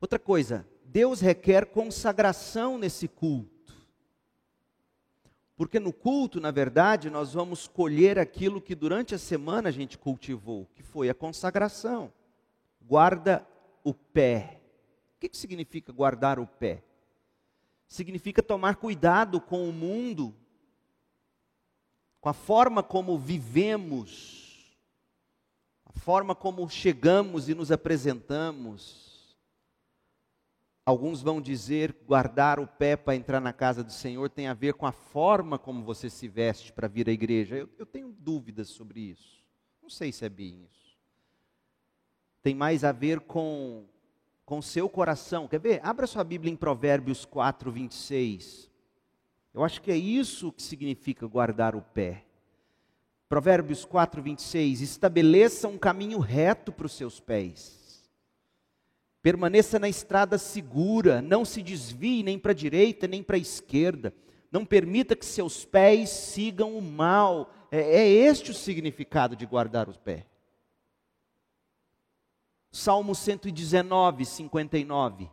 [0.00, 3.57] Outra coisa, Deus requer consagração nesse culto.
[5.58, 9.98] Porque no culto, na verdade, nós vamos colher aquilo que durante a semana a gente
[9.98, 12.12] cultivou, que foi a consagração.
[12.80, 13.44] Guarda
[13.82, 14.60] o pé.
[15.16, 16.84] O que, que significa guardar o pé?
[17.88, 20.32] Significa tomar cuidado com o mundo,
[22.20, 24.78] com a forma como vivemos,
[25.84, 29.07] a forma como chegamos e nos apresentamos
[30.88, 34.72] Alguns vão dizer guardar o pé para entrar na casa do Senhor tem a ver
[34.72, 37.56] com a forma como você se veste para vir à igreja.
[37.56, 39.44] Eu, eu tenho dúvidas sobre isso.
[39.82, 40.96] Não sei se é bem isso.
[42.42, 43.84] tem mais a ver com
[44.46, 45.46] com seu coração.
[45.46, 45.80] Quer ver?
[45.84, 48.70] Abra sua Bíblia em Provérbios 4, 26.
[49.52, 52.24] Eu acho que é isso que significa guardar o pé.
[53.28, 54.80] Provérbios 4, 26.
[54.80, 57.77] Estabeleça um caminho reto para os seus pés.
[59.22, 64.14] Permaneça na estrada segura, não se desvie nem para a direita nem para a esquerda.
[64.50, 67.52] Não permita que seus pés sigam o mal.
[67.70, 70.24] É, é este o significado de guardar os pés.
[72.70, 75.28] Salmo 119, 59.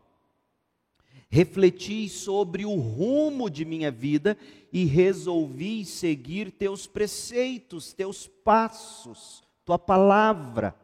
[1.30, 4.38] Refleti sobre o rumo de minha vida
[4.72, 10.76] e resolvi seguir teus preceitos, teus passos, tua palavra.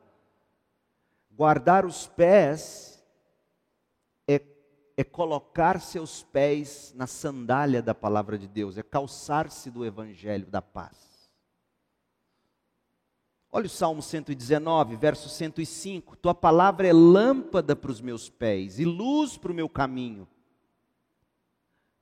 [1.32, 2.90] Guardar os pés
[4.97, 10.62] é, colocar seus pés na sandália da palavra de Deus, é calçar-se do evangelho da
[10.62, 11.12] paz.
[13.51, 16.15] Olha o Salmo 119, verso 105.
[16.15, 20.25] Tua palavra é lâmpada para os meus pés e luz para o meu caminho.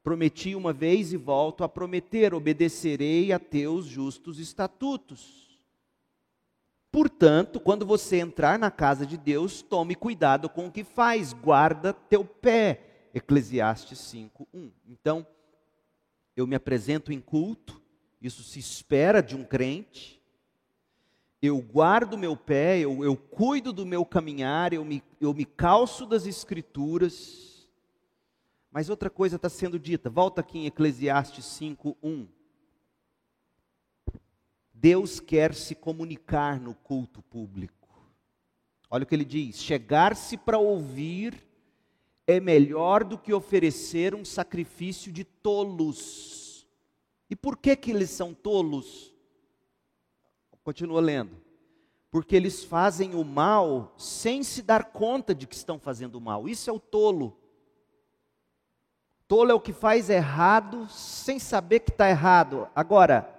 [0.03, 5.48] Prometi uma vez e volto a prometer: obedecerei a teus justos estatutos.
[6.91, 11.93] Portanto, quando você entrar na casa de Deus, tome cuidado com o que faz, guarda
[11.93, 13.09] teu pé.
[13.13, 14.71] Eclesiastes 5, 1.
[14.87, 15.25] Então,
[16.35, 17.81] eu me apresento em culto,
[18.21, 20.19] isso se espera de um crente
[21.41, 26.05] eu guardo meu pé, eu, eu cuido do meu caminhar, eu me, eu me calço
[26.05, 27.69] das escrituras.
[28.69, 32.27] Mas outra coisa está sendo dita, volta aqui em Eclesiastes 5, 1.
[34.81, 37.89] Deus quer se comunicar no culto público.
[38.89, 41.45] Olha o que ele diz: chegar-se para ouvir
[42.25, 46.65] é melhor do que oferecer um sacrifício de tolos.
[47.29, 49.13] E por que que eles são tolos?
[50.63, 51.35] Continua lendo.
[52.09, 56.47] Porque eles fazem o mal sem se dar conta de que estão fazendo o mal.
[56.47, 57.37] Isso é o tolo.
[59.27, 62.67] Tolo é o que faz errado sem saber que está errado.
[62.73, 63.38] Agora,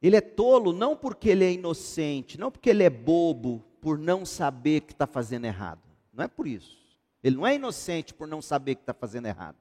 [0.00, 4.24] ele é tolo não porque ele é inocente, não porque ele é bobo por não
[4.24, 5.82] saber que está fazendo errado.
[6.12, 6.78] Não é por isso.
[7.22, 9.56] Ele não é inocente por não saber que está fazendo errado.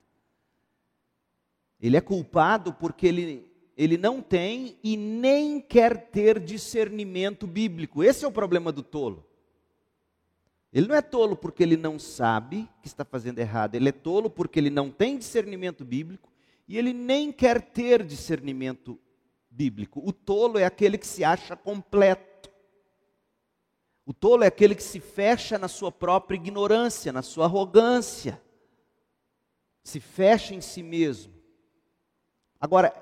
[1.80, 3.48] Ele é culpado porque ele
[3.78, 8.04] ele não tem e nem quer ter discernimento bíblico.
[8.04, 9.24] Esse é o problema do tolo.
[10.74, 14.30] Ele não é tolo porque ele não sabe que está fazendo errado, ele é tolo
[14.30, 16.32] porque ele não tem discernimento bíblico
[16.68, 19.00] e ele nem quer ter discernimento
[19.58, 20.02] bíblico.
[20.06, 22.52] O tolo é aquele que se acha completo.
[24.06, 28.40] O tolo é aquele que se fecha na sua própria ignorância, na sua arrogância.
[29.84, 31.34] Se fecha em si mesmo.
[32.60, 32.94] Agora,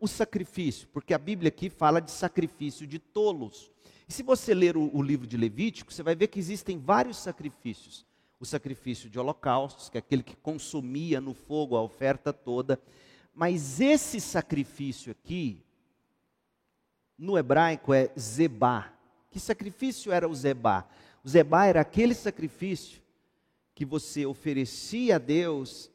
[0.00, 3.70] o sacrifício, porque a Bíblia aqui fala de sacrifício de tolos.
[4.08, 7.18] E se você ler o, o, livro de Levítico, você vai ver que existem vários
[7.18, 8.06] sacrifícios.
[8.40, 12.80] O sacrifício de holocaustos, que é aquele que consumia no fogo a oferta toda.
[13.34, 15.64] Mas esse sacrifício aqui,
[17.18, 18.94] no hebraico é zebá.
[19.30, 20.88] Que sacrifício era o zebá?
[21.24, 23.02] O zebá era aquele sacrifício
[23.74, 25.90] que você oferecia a Deus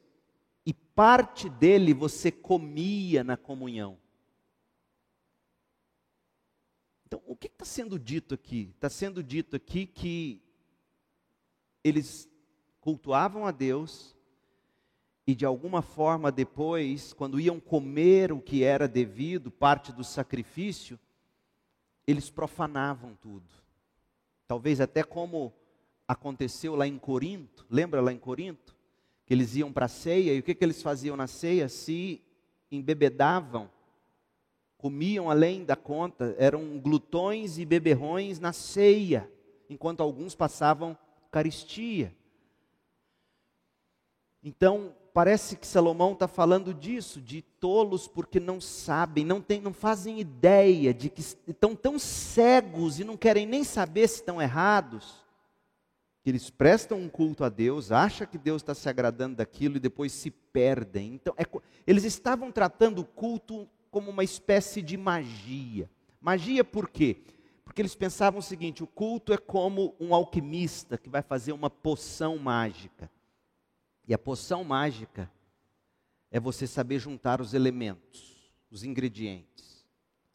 [0.64, 3.98] e parte dele você comia na comunhão.
[7.06, 8.70] Então, o que está sendo dito aqui?
[8.74, 10.42] Está sendo dito aqui que
[11.82, 12.28] eles
[12.80, 14.14] cultuavam a Deus
[15.26, 20.98] e de alguma forma depois, quando iam comer o que era devido, parte do sacrifício,
[22.06, 23.48] eles profanavam tudo.
[24.46, 25.52] Talvez até como
[26.06, 28.74] aconteceu lá em Corinto, lembra lá em Corinto?
[29.26, 31.68] que eles iam para a ceia, e o que, que eles faziam na ceia?
[31.68, 32.20] Se
[32.70, 33.70] embebedavam,
[34.76, 39.30] comiam além da conta, eram glutões e beberrões na ceia,
[39.68, 40.96] enquanto alguns passavam
[41.30, 42.14] caristia.
[44.42, 49.72] Então, parece que Salomão está falando disso, de tolos porque não sabem, não, tem, não
[49.72, 55.24] fazem ideia de que estão tão cegos e não querem nem saber se estão errados,
[56.20, 59.80] que eles prestam um culto a Deus, acham que Deus está se agradando daquilo e
[59.80, 61.14] depois se perdem.
[61.14, 61.44] Então, é,
[61.86, 65.88] eles estavam tratando o culto como uma espécie de magia.
[66.20, 67.18] Magia por quê?
[67.64, 71.70] Porque eles pensavam o seguinte: o culto é como um alquimista que vai fazer uma
[71.70, 73.08] poção mágica.
[74.06, 75.30] E a poção mágica
[76.30, 79.86] é você saber juntar os elementos, os ingredientes.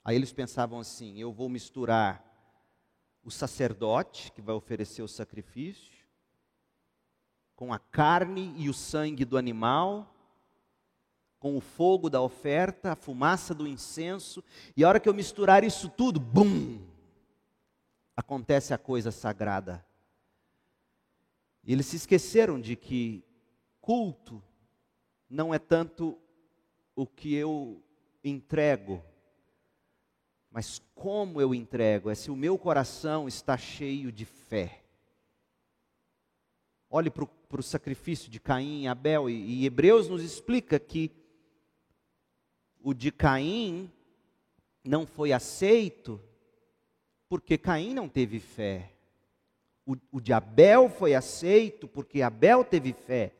[0.03, 2.25] Aí eles pensavam assim: eu vou misturar
[3.23, 6.05] o sacerdote que vai oferecer o sacrifício,
[7.55, 10.15] com a carne e o sangue do animal,
[11.37, 14.43] com o fogo da oferta, a fumaça do incenso,
[14.75, 16.89] e a hora que eu misturar isso tudo, bum!
[18.19, 19.85] acontece a coisa sagrada.
[21.63, 23.23] E eles se esqueceram de que
[23.89, 24.39] culto
[25.27, 26.15] não é tanto
[26.95, 27.81] o que eu
[28.23, 29.03] entrego,
[30.51, 34.83] mas como eu entrego, é se o meu coração está cheio de fé.
[36.87, 37.25] Olhe para
[37.59, 41.11] o sacrifício de Caim e Abel, e, e Hebreus nos explica que
[42.83, 43.91] o de Caim
[44.83, 46.21] não foi aceito
[47.27, 48.93] porque Caim não teve fé.
[49.83, 53.33] O, o de Abel foi aceito porque Abel teve fé.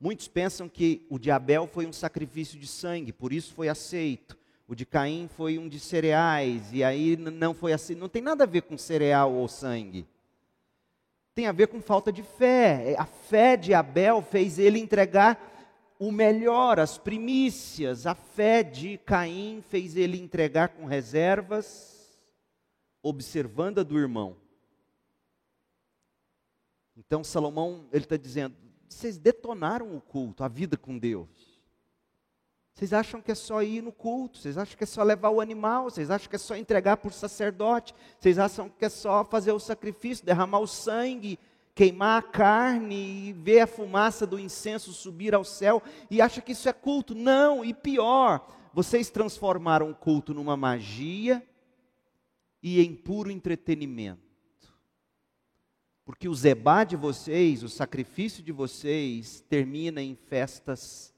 [0.00, 4.38] Muitos pensam que o de Abel foi um sacrifício de sangue, por isso foi aceito.
[4.66, 7.94] O de Caim foi um de cereais, e aí não foi assim.
[7.94, 10.06] Não tem nada a ver com cereal ou sangue.
[11.34, 12.94] Tem a ver com falta de fé.
[12.98, 15.50] A fé de Abel fez ele entregar
[15.98, 18.06] o melhor, as primícias.
[18.06, 22.18] A fé de Caim fez ele entregar com reservas,
[23.02, 24.36] observando a do irmão.
[26.96, 28.56] Então Salomão, ele está dizendo,
[28.90, 31.28] vocês detonaram o culto, a vida com Deus.
[32.74, 35.40] Vocês acham que é só ir no culto, vocês acham que é só levar o
[35.40, 39.24] animal, vocês acham que é só entregar para o sacerdote, vocês acham que é só
[39.24, 41.38] fazer o sacrifício, derramar o sangue,
[41.74, 46.52] queimar a carne e ver a fumaça do incenso subir ao céu e acha que
[46.52, 47.14] isso é culto.
[47.14, 51.42] Não, e pior, vocês transformaram o culto numa magia
[52.62, 54.29] e em puro entretenimento.
[56.10, 61.14] Porque o zebá de vocês, o sacrifício de vocês, termina em festas,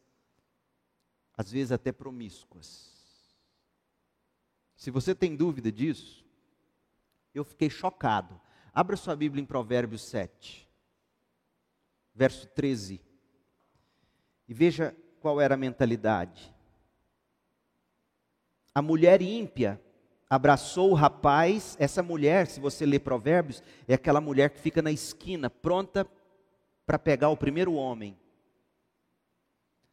[1.34, 2.93] às vezes até promíscuas.
[4.76, 6.22] Se você tem dúvida disso,
[7.34, 8.38] eu fiquei chocado.
[8.70, 10.68] Abra sua Bíblia em Provérbios 7,
[12.14, 13.01] verso 13.
[14.47, 16.55] E veja qual era a mentalidade.
[18.74, 19.80] A mulher ímpia
[20.35, 21.76] abraçou o rapaz.
[21.78, 26.09] Essa mulher, se você ler Provérbios, é aquela mulher que fica na esquina, pronta
[26.87, 28.16] para pegar o primeiro homem.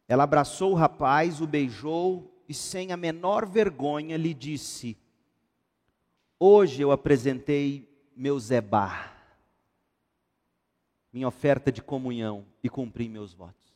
[0.08, 4.96] Ela abraçou o rapaz, o beijou e, sem a menor vergonha, lhe disse:
[6.38, 7.86] Hoje eu apresentei
[8.16, 9.14] meu zebá,
[11.12, 13.74] minha oferta de comunhão e cumpri meus votos.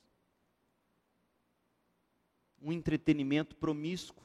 [2.63, 4.24] Um entretenimento promíscuo.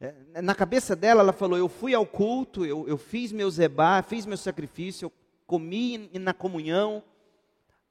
[0.00, 4.02] É, na cabeça dela, ela falou: Eu fui ao culto, eu, eu fiz meu zebá,
[4.02, 5.12] fiz meu sacrifício, eu
[5.46, 7.02] comi na comunhão,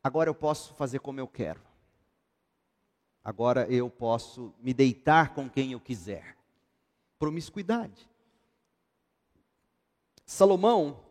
[0.03, 1.61] agora eu posso fazer como eu quero.
[3.23, 6.37] Agora eu posso me deitar com quem eu quiser.
[7.17, 8.07] Promiscuidade.
[10.23, 11.03] Salomão,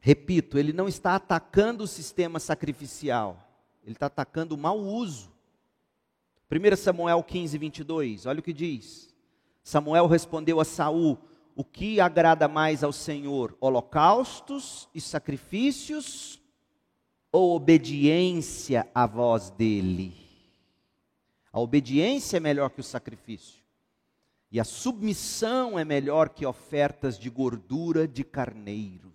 [0.00, 3.42] repito, ele não está atacando o sistema sacrificial,
[3.82, 5.30] ele está atacando o mau uso.
[6.50, 9.09] 1 Samuel 15, 22, olha o que diz.
[9.70, 11.16] Samuel respondeu a Saul:
[11.54, 16.40] O que agrada mais ao Senhor, holocaustos e sacrifícios
[17.30, 20.12] ou obediência à voz dele?
[21.52, 23.62] A obediência é melhor que o sacrifício.
[24.50, 29.10] E a submissão é melhor que ofertas de gordura de carneiros.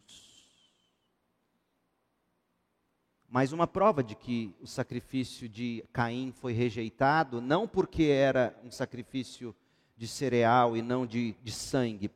[3.27, 8.71] Mais uma prova de que o sacrifício de Caim foi rejeitado, não porque era um
[8.71, 9.53] sacrifício
[9.97, 12.11] de cereal e não de, de sangue.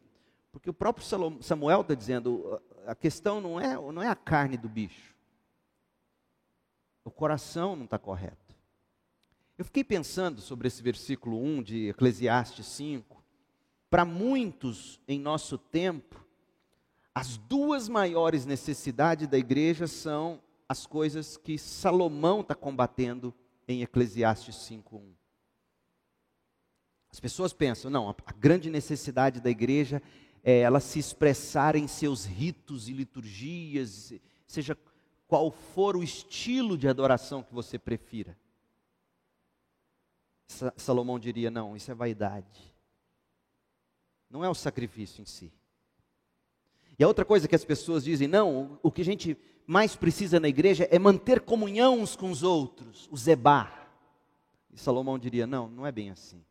[0.52, 1.06] Porque o próprio
[1.42, 5.16] Samuel está dizendo: a questão não é, não é a carne do bicho,
[7.04, 8.50] o coração não está correto.
[9.58, 13.22] Eu fiquei pensando sobre esse versículo 1 de Eclesiastes 5.
[13.90, 16.26] Para muitos em nosso tempo,
[17.14, 23.34] as duas maiores necessidades da igreja são as coisas que Salomão está combatendo
[23.68, 25.19] em Eclesiastes 5.1.
[27.12, 30.02] As pessoas pensam, não, a grande necessidade da igreja
[30.44, 34.14] é ela se expressar em seus ritos e liturgias,
[34.48, 34.78] seja
[35.28, 38.38] qual for o estilo de adoração que você prefira.
[40.78, 42.74] Salomão diria: não, isso é vaidade.
[44.30, 45.52] Não é o sacrifício em si.
[46.98, 49.38] E a outra coisa que as pessoas dizem: não, o que a gente
[49.68, 53.88] mais precisa na igreja é manter comunhão uns com os outros, o zebá.
[54.72, 56.44] E Salomão diria: não, não é bem assim.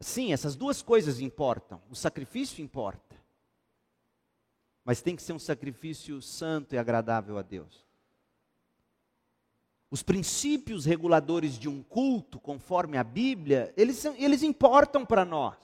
[0.00, 1.80] Sim, essas duas coisas importam.
[1.90, 3.16] O sacrifício importa.
[4.84, 7.84] Mas tem que ser um sacrifício santo e agradável a Deus.
[9.90, 15.56] Os princípios reguladores de um culto, conforme a Bíblia, eles, eles importam para nós.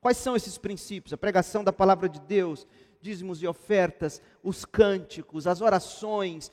[0.00, 1.12] Quais são esses princípios?
[1.12, 2.66] A pregação da palavra de Deus,
[3.00, 6.50] dízimos e ofertas, os cânticos, as orações.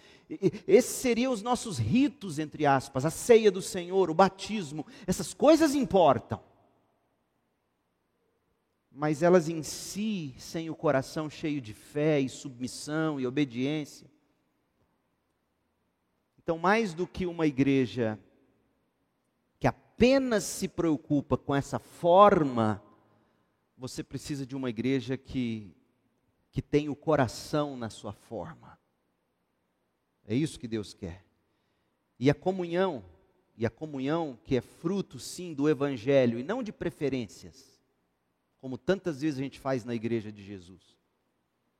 [0.68, 4.86] Esses seriam os nossos ritos, entre aspas, a ceia do Senhor, o batismo.
[5.06, 6.42] Essas coisas importam.
[8.94, 14.08] Mas elas em si, sem o coração cheio de fé e submissão e obediência.
[16.38, 18.20] Então, mais do que uma igreja
[19.60, 22.84] que apenas se preocupa com essa forma,
[23.76, 25.76] você precisa de uma igreja que,
[26.52, 28.78] que tem o coração na sua forma.
[30.26, 31.26] É isso que Deus quer.
[32.20, 33.04] E a comunhão,
[33.58, 37.73] e a comunhão que é fruto, sim, do Evangelho e não de preferências,
[38.64, 40.82] como tantas vezes a gente faz na igreja de Jesus.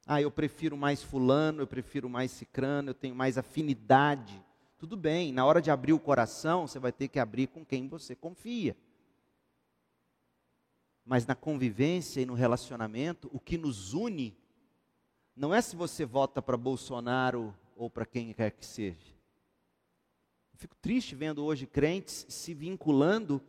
[0.06, 4.44] Ah, eu prefiro mais Fulano, eu prefiro mais Cicrano, eu tenho mais afinidade
[4.84, 7.88] tudo bem, na hora de abrir o coração, você vai ter que abrir com quem
[7.88, 8.76] você confia.
[11.06, 14.38] Mas na convivência e no relacionamento, o que nos une
[15.34, 19.16] não é se você vota para Bolsonaro ou para quem quer que seja.
[20.52, 23.42] Eu fico triste vendo hoje crentes se vinculando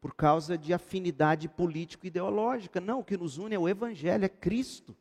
[0.00, 2.80] por causa de afinidade político-ideológica.
[2.80, 4.96] Não, o que nos une é o Evangelho, é Cristo.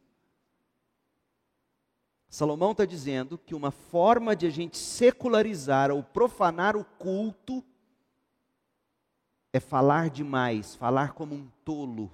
[2.30, 7.64] Salomão está dizendo que uma forma de a gente secularizar ou profanar o culto
[9.52, 12.12] é falar demais, falar como um tolo.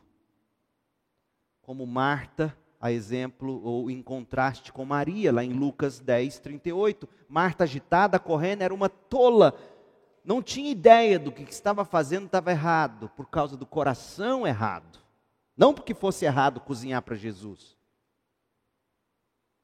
[1.61, 7.09] Como Marta, a exemplo, ou em contraste com Maria, lá em Lucas 10, 38.
[7.27, 9.53] Marta agitada, correndo, era uma tola.
[10.25, 14.99] Não tinha ideia do que estava fazendo, estava errado, por causa do coração errado.
[15.55, 17.75] Não porque fosse errado cozinhar para Jesus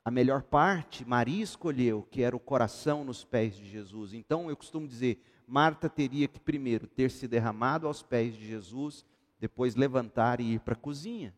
[0.04, 4.14] a melhor parte Maria escolheu, que era o coração nos pés de Jesus.
[4.14, 9.06] Então eu costumo dizer, Marta teria que primeiro ter se derramado aos pés de Jesus,
[9.40, 11.36] depois levantar e ir para a cozinha.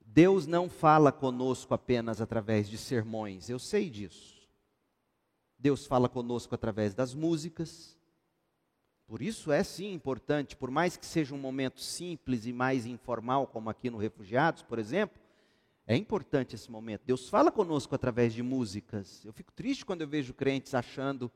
[0.00, 4.37] Deus não fala conosco apenas através de sermões, eu sei disso.
[5.58, 7.98] Deus fala conosco através das músicas,
[9.08, 13.46] por isso é sim importante, por mais que seja um momento simples e mais informal,
[13.46, 15.18] como aqui no Refugiados, por exemplo,
[15.86, 17.06] é importante esse momento.
[17.06, 19.24] Deus fala conosco através de músicas.
[19.24, 21.32] Eu fico triste quando eu vejo crentes achando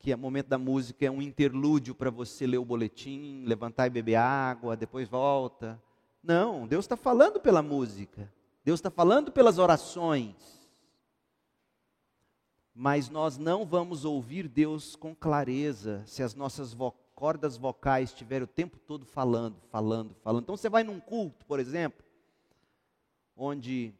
[0.00, 3.90] que o momento da música é um interlúdio para você ler o boletim, levantar e
[3.90, 5.80] beber água, depois volta.
[6.20, 8.28] Não, Deus está falando pela música.
[8.64, 10.57] Deus está falando pelas orações.
[12.80, 18.44] Mas nós não vamos ouvir Deus com clareza se as nossas vo cordas vocais estiverem
[18.44, 20.44] o tempo todo falando, falando, falando.
[20.44, 22.06] Então você vai num culto, por exemplo,
[23.36, 23.92] onde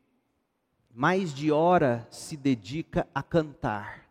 [0.88, 4.08] mais de hora se dedica a cantar.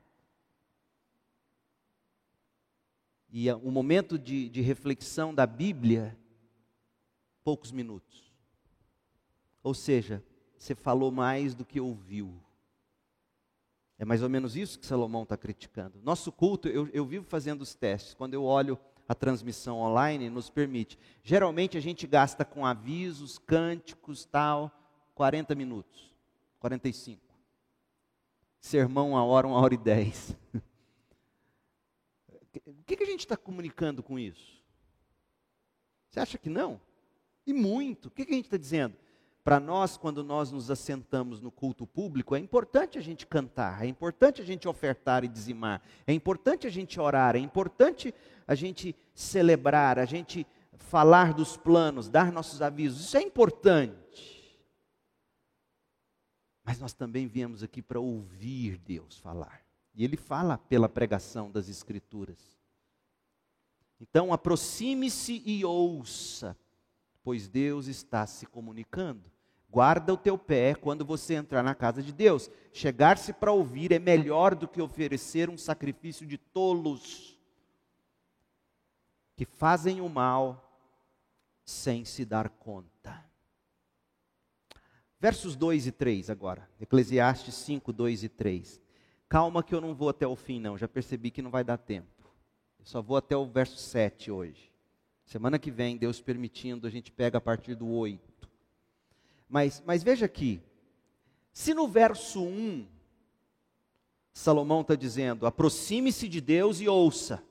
[3.30, 6.20] E o momento de, de reflexão da Bíblia,
[7.42, 8.34] poucos minutos.
[9.64, 10.22] Ou seja,
[10.58, 12.38] você falou mais do que ouviu.
[14.00, 16.00] É mais ou menos isso que Salomão está criticando.
[16.04, 18.14] Nosso culto, eu, eu vivo fazendo os testes.
[18.14, 18.78] Quando eu olho
[19.08, 21.00] a transmissão online, nos permite.
[21.24, 24.72] Geralmente a gente gasta com avisos, cânticos, tal,
[25.16, 26.14] 40 minutos,
[26.60, 27.22] 45.
[28.60, 30.36] Sermão, uma hora, uma hora e dez.
[32.66, 34.64] O que, que a gente está comunicando com isso?
[36.10, 36.82] Você acha que não?
[37.46, 38.08] E muito.
[38.08, 38.98] O que, que a gente está dizendo?
[39.48, 43.88] Para nós, quando nós nos assentamos no culto público, é importante a gente cantar, é
[43.88, 48.14] importante a gente ofertar e dizimar, é importante a gente orar, é importante
[48.46, 54.60] a gente celebrar, a gente falar dos planos, dar nossos avisos, isso é importante.
[56.62, 59.62] Mas nós também viemos aqui para ouvir Deus falar.
[59.96, 62.60] E Ele fala pela pregação das Escrituras.
[63.98, 66.54] Então, aproxime-se e ouça,
[67.24, 69.37] pois Deus está se comunicando.
[69.70, 72.50] Guarda o teu pé quando você entrar na casa de Deus.
[72.72, 77.38] Chegar-se para ouvir é melhor do que oferecer um sacrifício de tolos
[79.36, 80.64] que fazem o mal
[81.64, 83.24] sem se dar conta.
[85.20, 86.68] Versos 2 e 3 agora.
[86.80, 88.82] Eclesiastes 5, 2 e 3.
[89.28, 90.78] Calma que eu não vou até o fim, não.
[90.78, 92.08] Já percebi que não vai dar tempo.
[92.80, 94.72] Eu só vou até o verso 7 hoje.
[95.26, 98.37] Semana que vem, Deus permitindo, a gente pega a partir do 8.
[99.50, 100.62] Mas, mas veja aqui,
[101.54, 102.86] se no verso 1,
[104.34, 107.44] Salomão está dizendo: aproxime-se de Deus e ouça,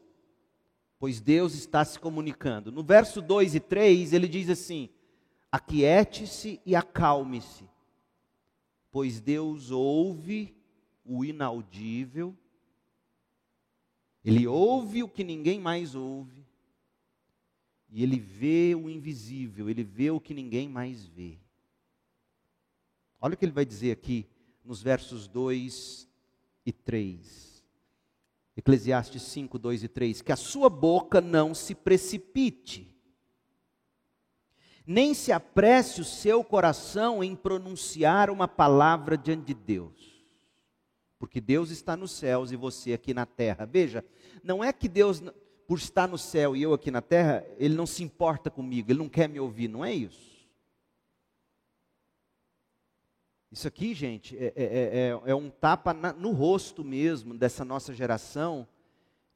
[0.99, 2.71] pois Deus está se comunicando.
[2.71, 4.89] No verso 2 e 3, ele diz assim:
[5.51, 7.69] aquiete-se e acalme-se,
[8.91, 10.55] pois Deus ouve
[11.05, 12.37] o inaudível,
[14.25, 16.45] Ele ouve o que ninguém mais ouve,
[17.91, 21.39] e Ele vê o invisível, Ele vê o que ninguém mais vê.
[23.21, 24.27] Olha o que ele vai dizer aqui
[24.65, 26.09] nos versos 2
[26.65, 27.65] e 3.
[28.57, 30.23] Eclesiastes 5, 2 e 3.
[30.23, 32.97] Que a sua boca não se precipite
[34.87, 40.25] nem se apresse o seu coração em pronunciar uma palavra diante de Deus.
[41.19, 43.67] Porque Deus está nos céus e você aqui na terra.
[43.67, 44.05] Veja,
[44.45, 45.21] não é que Deus,
[45.67, 49.01] por estar no céu e eu aqui na terra, Ele não se importa comigo, Ele
[49.01, 50.36] não quer me ouvir, não é isso.
[53.51, 54.65] Isso aqui, gente, é, é,
[55.27, 58.67] é, é um tapa na, no rosto mesmo dessa nossa geração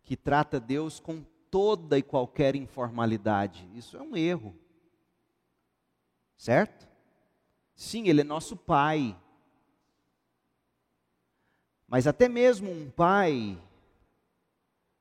[0.03, 3.69] que trata Deus com toda e qualquer informalidade.
[3.75, 4.55] Isso é um erro.
[6.37, 6.89] Certo?
[7.75, 9.17] Sim, Ele é nosso Pai.
[11.91, 13.61] Mas até mesmo um pai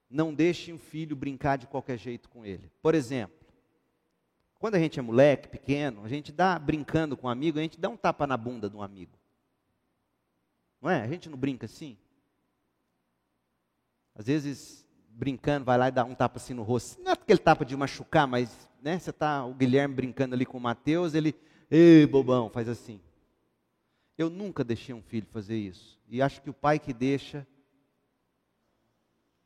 [0.09, 2.71] não deixe um filho brincar de qualquer jeito com ele.
[2.81, 3.38] Por exemplo,
[4.59, 7.79] quando a gente é moleque, pequeno, a gente dá brincando com um amigo, a gente
[7.79, 9.17] dá um tapa na bunda de um amigo.
[10.81, 11.01] Não é?
[11.01, 11.97] A gente não brinca assim?
[14.13, 17.01] Às vezes, brincando, vai lá e dá um tapa assim no rosto.
[17.01, 20.57] Não é aquele tapa de machucar, mas né, você está o Guilherme brincando ali com
[20.57, 21.33] o Mateus, ele,
[21.71, 22.99] ei, bobão, faz assim.
[24.17, 25.97] Eu nunca deixei um filho fazer isso.
[26.09, 27.47] E acho que o pai que deixa.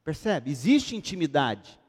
[0.04, 0.50] Percebe?
[0.50, 1.80] Existe intimidade.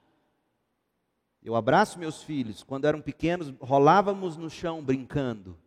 [1.44, 2.62] Eu abraço meus filhos.
[2.62, 5.58] Quando eram pequenos, rolávamos no chão brincando.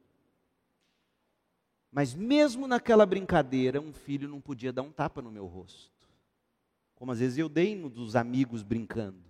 [1.92, 5.92] Mas mesmo naquela brincadeira, um filho não podia dar um tapa no meu rosto.
[6.96, 9.24] Como às vezes eu dei no dos amigos brincando.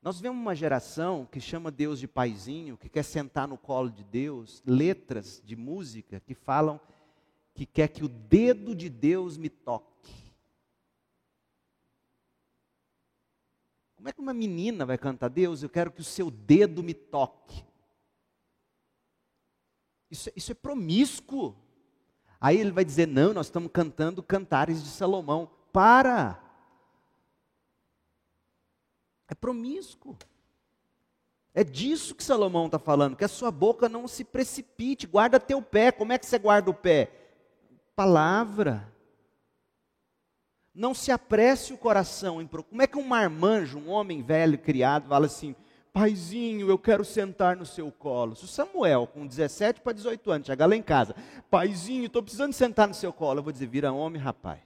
[0.00, 4.04] Nós vemos uma geração que chama Deus de paizinho, que quer sentar no colo de
[4.04, 6.80] Deus, letras de música que falam
[7.52, 10.27] que quer que o dedo de Deus me toque.
[13.98, 15.60] Como é que uma menina vai cantar Deus?
[15.60, 17.64] Eu quero que o seu dedo me toque.
[20.08, 21.56] Isso, é, isso é promíscuo.
[22.40, 25.50] Aí ele vai dizer: não, nós estamos cantando cantares de Salomão.
[25.72, 26.40] Para!
[29.26, 30.16] É promíscuo.
[31.52, 35.60] É disso que Salomão está falando, que a sua boca não se precipite, guarda teu
[35.60, 35.90] pé.
[35.90, 37.10] Como é que você guarda o pé?
[37.96, 38.92] Palavra.
[40.78, 45.26] Não se apresse o coração Como é que um marmanjo, um homem velho criado, fala
[45.26, 45.56] assim:
[45.92, 48.36] Paizinho, eu quero sentar no seu colo.
[48.36, 51.16] Se o Samuel, com 17 para 18 anos, chegar lá em casa,
[51.50, 54.60] Paizinho, estou precisando sentar no seu colo, eu vou dizer: Vira homem, rapaz.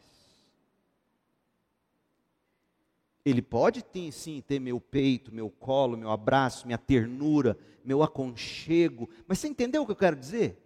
[3.24, 9.08] Ele pode ter, sim ter meu peito, meu colo, meu abraço, minha ternura, meu aconchego,
[9.26, 10.58] mas você entendeu o que eu quero dizer?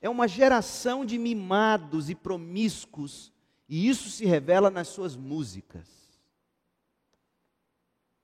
[0.00, 3.32] É uma geração de mimados e promíscuos,
[3.70, 5.88] e isso se revela nas suas músicas.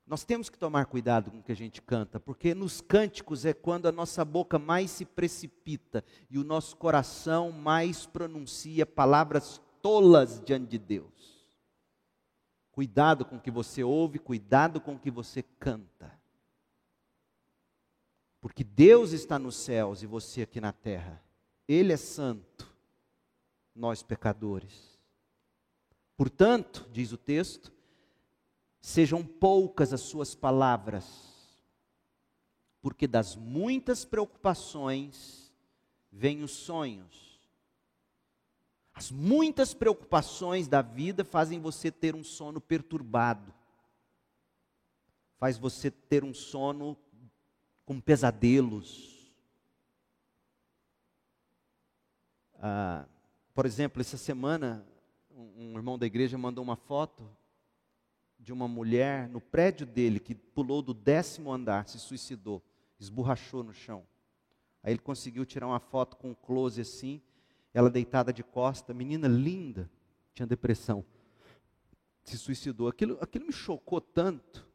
[0.04, 3.54] Nós temos que tomar cuidado com o que a gente canta, porque nos cânticos é
[3.54, 10.42] quando a nossa boca mais se precipita e o nosso coração mais pronuncia palavras tolas
[10.44, 11.46] diante de Deus.
[12.72, 16.12] Cuidado com o que você ouve, cuidado com o que você canta.
[18.40, 21.22] Porque Deus está nos céus e você aqui na terra.
[21.68, 22.68] Ele é santo,
[23.74, 24.95] nós pecadores.
[26.16, 27.72] Portanto, diz o texto,
[28.80, 31.04] sejam poucas as suas palavras,
[32.80, 35.52] porque das muitas preocupações
[36.10, 37.26] vêm os sonhos
[38.96, 43.52] as muitas preocupações da vida fazem você ter um sono perturbado.
[45.36, 46.96] Faz você ter um sono
[47.84, 49.34] com pesadelos.
[52.54, 53.04] Ah,
[53.52, 54.82] por exemplo, essa semana,
[55.36, 57.28] um, irmão da igreja mandou uma foto
[58.38, 62.62] de uma mulher no prédio dele que pulou do décimo andar, se suicidou,
[62.98, 64.06] esborrachou no chão.
[64.82, 67.20] Aí ele conseguiu tirar uma foto com um close assim
[67.76, 69.90] ela deitada de costa, menina linda,
[70.32, 71.04] tinha depressão,
[72.24, 72.88] se suicidou.
[72.88, 74.66] Aquilo, aquilo me chocou tanto.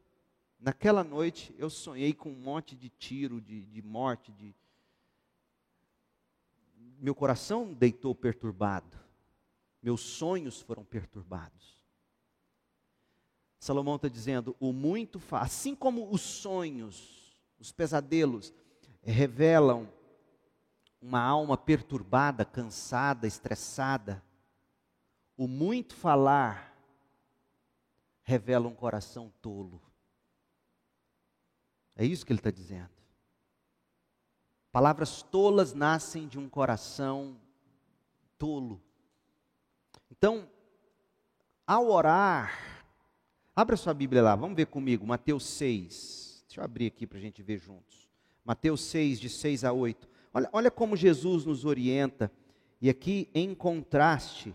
[0.56, 4.54] Naquela noite eu sonhei com um monte de tiro, de, de morte, de.
[7.00, 9.01] Meu coração deitou perturbado.
[9.82, 11.76] Meus sonhos foram perturbados.
[13.58, 18.52] Salomão está dizendo: o muito assim como os sonhos, os pesadelos,
[19.02, 19.92] revelam
[21.00, 24.22] uma alma perturbada, cansada, estressada,
[25.36, 26.72] o muito falar
[28.22, 29.82] revela um coração tolo.
[31.96, 32.90] É isso que ele está dizendo.
[34.70, 37.38] Palavras tolas nascem de um coração
[38.38, 38.80] tolo.
[40.22, 40.48] Então,
[41.66, 42.86] ao orar,
[43.56, 46.44] abra sua Bíblia lá, vamos ver comigo, Mateus 6.
[46.46, 48.08] Deixa eu abrir aqui para a gente ver juntos.
[48.44, 50.08] Mateus 6, de 6 a 8.
[50.32, 52.30] Olha, olha como Jesus nos orienta,
[52.80, 54.54] e aqui em contraste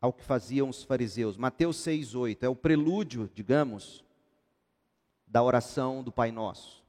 [0.00, 1.36] ao que faziam os fariseus.
[1.36, 4.04] Mateus 6,8 é o prelúdio, digamos,
[5.24, 6.82] da oração do Pai Nosso.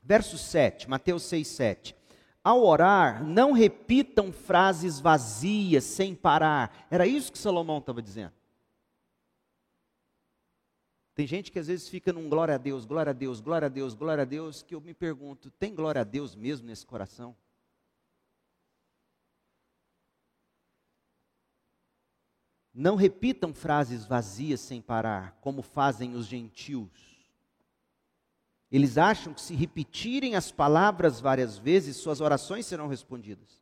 [0.00, 1.99] Verso 7, Mateus 6, 7.
[2.42, 6.86] Ao orar, não repitam frases vazias, sem parar.
[6.90, 8.32] Era isso que Salomão estava dizendo.
[11.14, 13.68] Tem gente que às vezes fica num glória a Deus, glória a Deus, glória a
[13.68, 17.36] Deus, glória a Deus, que eu me pergunto, tem glória a Deus mesmo nesse coração?
[22.72, 27.09] Não repitam frases vazias sem parar, como fazem os gentios.
[28.70, 33.60] Eles acham que se repetirem as palavras várias vezes, suas orações serão respondidas.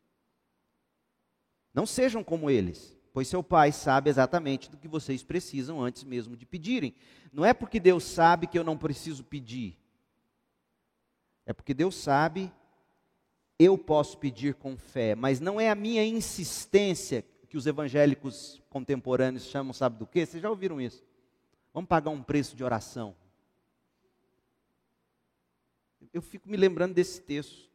[1.73, 6.37] Não sejam como eles, pois seu Pai sabe exatamente do que vocês precisam antes mesmo
[6.37, 6.93] de pedirem.
[7.33, 9.77] Não é porque Deus sabe que eu não preciso pedir,
[11.49, 12.53] é porque Deus sabe,
[13.57, 19.45] eu posso pedir com fé, mas não é a minha insistência que os evangélicos contemporâneos
[19.45, 20.23] chamam, sabe do que?
[20.23, 21.03] Vocês já ouviram isso?
[21.73, 23.15] Vamos pagar um preço de oração.
[26.13, 27.69] Eu fico me lembrando desse texto.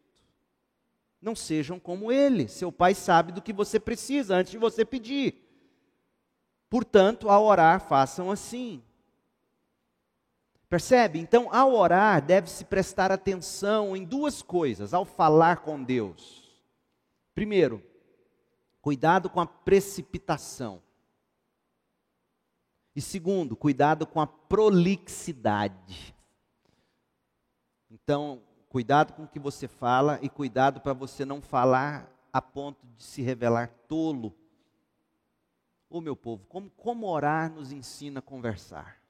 [1.21, 2.49] Não sejam como ele.
[2.49, 5.41] Seu pai sabe do que você precisa antes de você pedir.
[6.69, 8.83] Portanto, ao orar, façam assim.
[10.69, 11.19] Percebe?
[11.19, 16.53] Então, ao orar, deve-se prestar atenção em duas coisas ao falar com Deus.
[17.35, 17.83] Primeiro,
[18.83, 20.83] cuidado com a precipitação.
[22.95, 26.14] E segundo, cuidado com a prolixidade.
[27.95, 32.85] Então, cuidado com o que você fala e cuidado para você não falar a ponto
[32.97, 34.35] de se revelar tolo.
[35.89, 39.01] Ô meu povo, como, como orar nos ensina a conversar.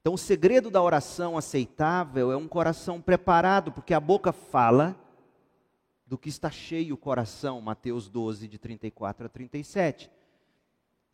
[0.00, 4.96] Então, o segredo da oração aceitável é um coração preparado, porque a boca fala
[6.06, 10.10] do que está cheio o coração, Mateus 12, de 34 a 37.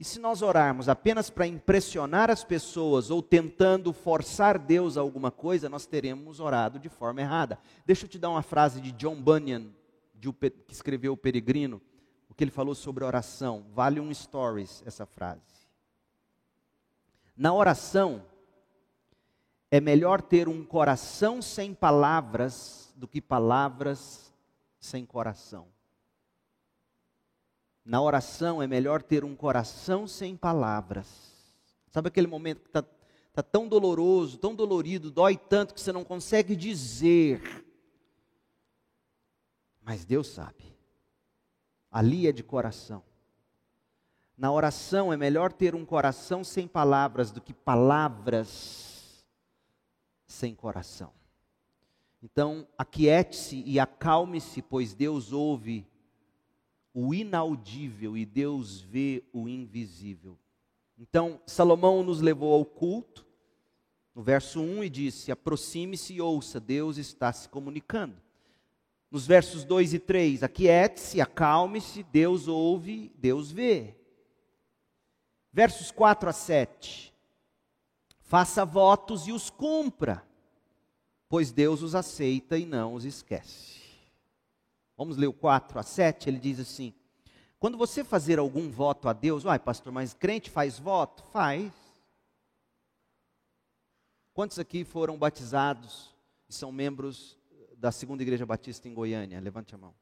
[0.01, 5.31] E se nós orarmos apenas para impressionar as pessoas ou tentando forçar Deus a alguma
[5.31, 7.59] coisa, nós teremos orado de forma errada.
[7.85, 9.67] Deixa eu te dar uma frase de John Bunyan,
[10.15, 11.83] de, que escreveu O Peregrino,
[12.31, 13.67] o que ele falou sobre oração.
[13.75, 15.69] Vale um stories essa frase.
[17.37, 18.25] Na oração,
[19.71, 24.33] é melhor ter um coração sem palavras do que palavras
[24.81, 25.67] sem coração.
[27.85, 31.09] Na oração é melhor ter um coração sem palavras.
[31.91, 32.85] Sabe aquele momento que está
[33.33, 37.65] tá tão doloroso, tão dolorido, dói tanto que você não consegue dizer.
[39.83, 40.77] Mas Deus sabe.
[41.91, 43.03] Ali é de coração.
[44.37, 49.27] Na oração é melhor ter um coração sem palavras do que palavras
[50.27, 51.13] sem coração.
[52.23, 55.90] Então, aquiete-se e acalme-se, pois Deus ouve
[56.93, 60.39] o inaudível e Deus vê o invisível.
[60.99, 63.27] Então, Salomão nos levou ao culto,
[64.15, 68.17] no verso 1, e disse: aproxime-se e ouça, Deus está se comunicando.
[69.11, 73.97] Nos versos 2 e 3, aquiete-se, acalme-se, Deus ouve, Deus vê.
[75.53, 77.13] Versos 4 a 7,
[78.21, 80.25] faça votos e os cumpra,
[81.29, 83.80] pois Deus os aceita e não os esquece.
[85.01, 86.93] Vamos ler o 4 a 7, ele diz assim:
[87.59, 91.23] Quando você fazer algum voto a Deus, uai, pastor, mas crente faz voto?
[91.33, 91.73] Faz.
[94.35, 96.15] Quantos aqui foram batizados
[96.47, 97.39] e são membros
[97.79, 99.41] da Segunda Igreja Batista em Goiânia?
[99.41, 99.95] Levante a mão.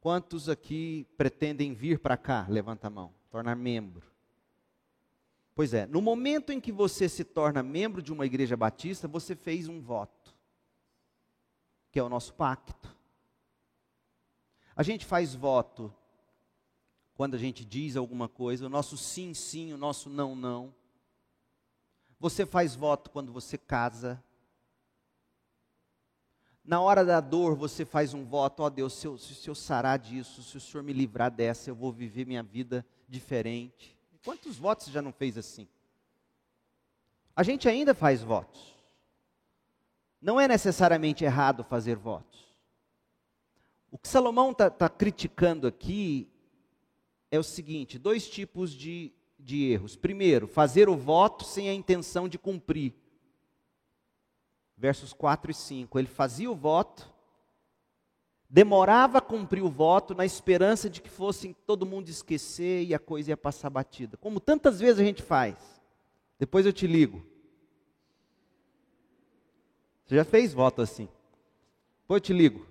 [0.00, 2.46] Quantos aqui pretendem vir para cá?
[2.48, 3.12] Levanta a mão.
[3.30, 4.10] Tornar membro.
[5.54, 9.36] Pois é, no momento em que você se torna membro de uma igreja batista, você
[9.36, 10.39] fez um voto
[11.90, 12.96] que é o nosso pacto.
[14.76, 15.92] A gente faz voto
[17.14, 20.74] quando a gente diz alguma coisa, o nosso sim, sim, o nosso não, não.
[22.18, 24.22] Você faz voto quando você casa.
[26.64, 29.54] Na hora da dor, você faz um voto: ó oh, Deus, se eu, se eu
[29.54, 33.98] sarar disso, se o Senhor me livrar dessa, eu vou viver minha vida diferente.
[34.24, 35.66] Quantos votos você já não fez assim?
[37.34, 38.69] A gente ainda faz votos.
[40.20, 42.50] Não é necessariamente errado fazer votos.
[43.90, 46.28] O que Salomão está tá criticando aqui
[47.30, 49.96] é o seguinte: dois tipos de, de erros.
[49.96, 52.94] Primeiro, fazer o voto sem a intenção de cumprir.
[54.76, 55.98] Versos 4 e 5.
[55.98, 57.12] Ele fazia o voto,
[58.48, 62.98] demorava a cumprir o voto na esperança de que fosse todo mundo esquecer e a
[62.98, 64.16] coisa ia passar batida.
[64.16, 65.56] Como tantas vezes a gente faz.
[66.38, 67.29] Depois eu te ligo.
[70.10, 71.08] Você já fez voto assim?
[72.08, 72.66] Pô, eu te ligo.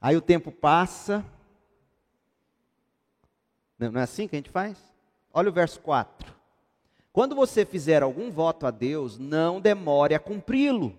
[0.00, 1.24] Aí o tempo passa.
[3.78, 4.76] Não é assim que a gente faz?
[5.32, 6.34] Olha o verso 4.
[7.12, 10.98] Quando você fizer algum voto a Deus, não demore a cumpri-lo.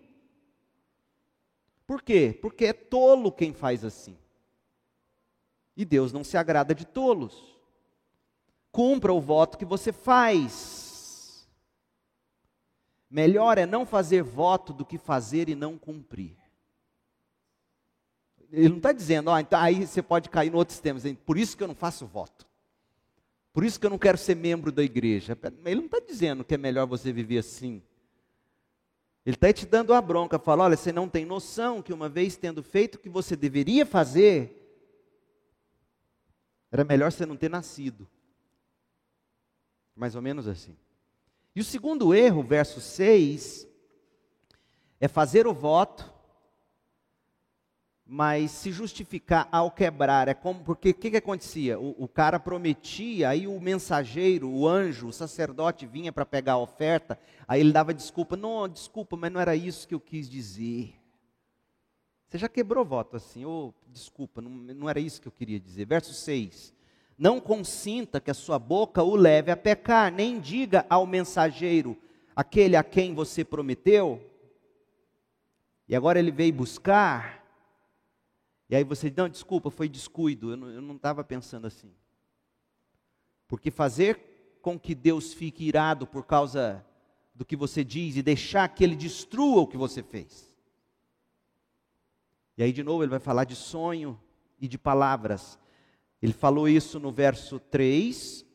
[1.85, 2.39] Por quê?
[2.41, 4.17] Porque é tolo quem faz assim.
[5.75, 7.59] E Deus não se agrada de tolos.
[8.71, 10.82] Cumpra o voto que você faz.
[13.13, 16.35] Melhor é não fazer voto do que fazer e não cumprir.
[18.51, 21.55] Ele não está dizendo, ó, então aí você pode cair no outro sistema, por isso
[21.55, 22.47] que eu não faço voto.
[23.53, 25.37] Por isso que eu não quero ser membro da igreja.
[25.63, 27.83] Ele não está dizendo que é melhor você viver assim.
[29.23, 32.35] Ele está te dando a bronca, fala: olha, você não tem noção que uma vez
[32.35, 34.59] tendo feito o que você deveria fazer,
[36.71, 38.09] era melhor você não ter nascido.
[39.95, 40.75] Mais ou menos assim.
[41.55, 43.67] E o segundo erro, verso 6,
[44.99, 46.13] é fazer o voto
[48.05, 51.79] mas se justificar ao quebrar é como porque o que, que acontecia?
[51.79, 56.57] O, o, cara prometia, aí o mensageiro, o anjo, o sacerdote vinha para pegar a
[56.59, 60.93] oferta, aí ele dava desculpa, não, desculpa, mas não era isso que eu quis dizer.
[62.27, 65.59] Você já quebrou voto assim, ou oh, desculpa, não, não era isso que eu queria
[65.59, 65.85] dizer.
[65.85, 66.73] Verso 6.
[67.23, 71.97] Não consinta que a sua boca o leve a pecar, nem diga ao mensageiro,
[72.35, 74.29] aquele a quem você prometeu,
[75.87, 77.47] e agora ele veio buscar,
[78.69, 81.93] e aí você diz, não, desculpa, foi descuido, eu não estava pensando assim.
[83.47, 86.85] Porque fazer com que Deus fique irado por causa
[87.33, 90.53] do que você diz e deixar que Ele destrua o que você fez.
[92.57, 94.19] E aí, de novo, ele vai falar de sonho
[94.59, 95.57] e de palavras.
[96.23, 98.45] Ele falou isso no verso 3,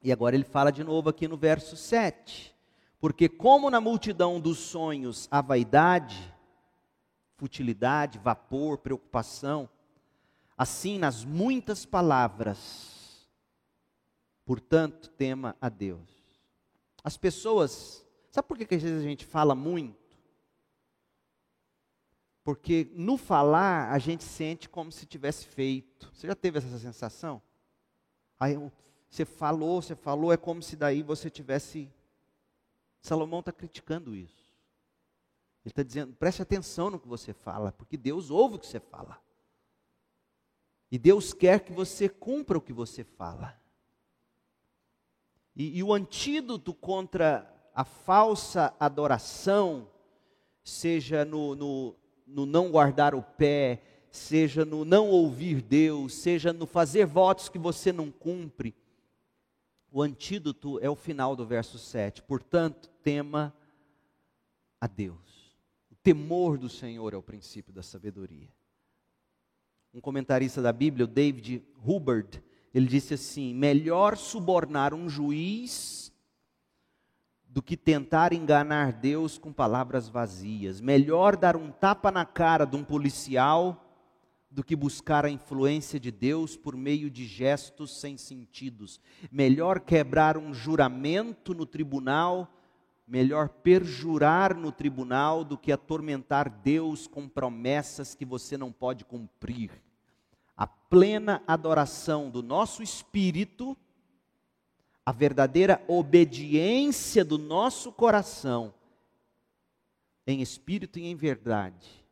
[0.00, 2.54] e agora ele fala de novo aqui no verso 7.
[3.00, 6.32] Porque, como na multidão dos sonhos a vaidade,
[7.34, 9.68] futilidade, vapor, preocupação.
[10.56, 13.28] Assim, nas muitas palavras,
[14.44, 16.08] portanto, tema a Deus.
[17.02, 19.98] As pessoas, sabe por que, que às vezes a gente fala muito?
[22.42, 26.10] Porque no falar a gente sente como se tivesse feito.
[26.12, 27.42] Você já teve essa sensação?
[28.38, 28.56] Aí
[29.08, 31.92] você falou, você falou, é como se daí você tivesse.
[33.02, 34.50] Salomão está criticando isso.
[35.64, 38.80] Ele está dizendo: preste atenção no que você fala, porque Deus ouve o que você
[38.80, 39.20] fala.
[40.90, 43.60] E Deus quer que você cumpra o que você fala.
[45.54, 49.88] E, e o antídoto contra a falsa adoração,
[50.64, 51.96] seja no, no,
[52.30, 57.58] no não guardar o pé, seja no não ouvir Deus, seja no fazer votos que
[57.58, 58.74] você não cumpre,
[59.92, 62.22] o antídoto é o final do verso 7.
[62.22, 63.54] Portanto, tema
[64.80, 65.30] a Deus
[66.02, 68.48] temor do Senhor é o princípio da sabedoria.
[69.92, 76.09] Um comentarista da Bíblia, o David Hubbard, ele disse assim: melhor subornar um juiz
[77.50, 80.80] do que tentar enganar Deus com palavras vazias.
[80.80, 83.86] Melhor dar um tapa na cara de um policial
[84.50, 89.00] do que buscar a influência de Deus por meio de gestos sem sentidos.
[89.30, 92.48] Melhor quebrar um juramento no tribunal
[93.10, 99.72] Melhor perjurar no tribunal do que atormentar Deus com promessas que você não pode cumprir.
[100.56, 103.76] A plena adoração do nosso espírito,
[105.10, 108.72] a verdadeira obediência do nosso coração,
[110.24, 112.06] em espírito e em verdade.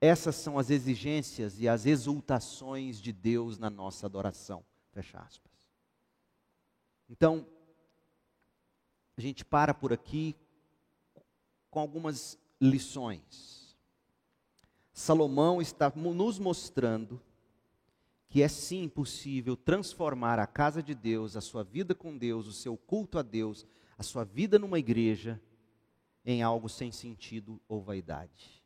[0.00, 4.64] Essas são as exigências e as exultações de Deus na nossa adoração.
[4.92, 5.52] Fecha aspas.
[7.10, 7.46] Então,
[9.14, 10.34] a gente para por aqui
[11.70, 13.76] com algumas lições.
[14.90, 17.20] Salomão está nos mostrando
[18.34, 22.52] que é sim possível transformar a casa de Deus, a sua vida com Deus, o
[22.52, 23.64] seu culto a Deus,
[23.96, 25.40] a sua vida numa igreja,
[26.24, 28.60] em algo sem sentido ou vaidade.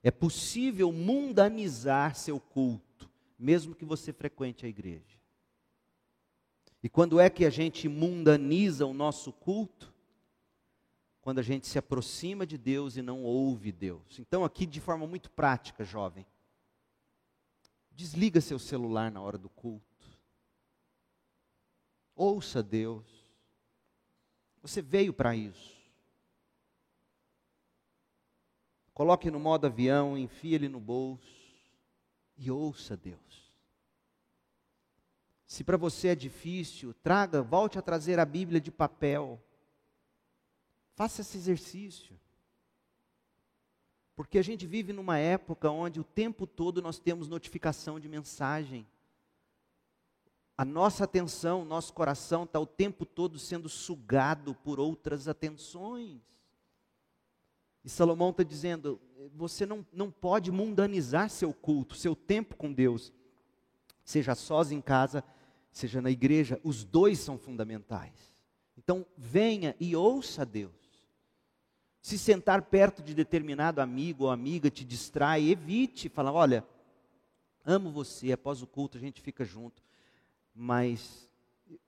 [0.00, 5.18] É possível mundanizar seu culto, mesmo que você frequente a igreja.
[6.80, 9.92] E quando é que a gente mundaniza o nosso culto?
[11.20, 14.20] Quando a gente se aproxima de Deus e não ouve Deus.
[14.20, 16.24] Então, aqui de forma muito prática, jovem,
[18.00, 19.84] desliga seu celular na hora do culto.
[22.16, 23.06] Ouça Deus.
[24.62, 25.78] Você veio para isso.
[28.94, 31.54] Coloque no modo avião, enfie ele no bolso
[32.38, 33.52] e ouça Deus.
[35.46, 39.42] Se para você é difícil, traga, volte a trazer a Bíblia de papel.
[40.94, 42.18] Faça esse exercício.
[44.20, 48.86] Porque a gente vive numa época onde o tempo todo nós temos notificação de mensagem.
[50.58, 56.20] a nossa atenção, nosso coração está o tempo todo sendo sugado por outras atenções.
[57.82, 59.00] E Salomão está dizendo:
[59.34, 63.14] você não, não pode mundanizar seu culto, seu tempo com Deus,
[64.04, 65.24] seja sós em casa,
[65.72, 68.34] seja na igreja, os dois são fundamentais.
[68.76, 70.79] Então, venha e ouça Deus.
[72.00, 76.64] Se sentar perto de determinado amigo ou amiga te distrai, evite, fala: olha,
[77.64, 79.82] amo você, após o culto a gente fica junto
[80.54, 81.28] mas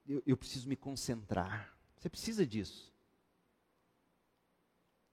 [0.07, 1.77] eu, eu preciso me concentrar.
[1.97, 2.93] Você precisa disso.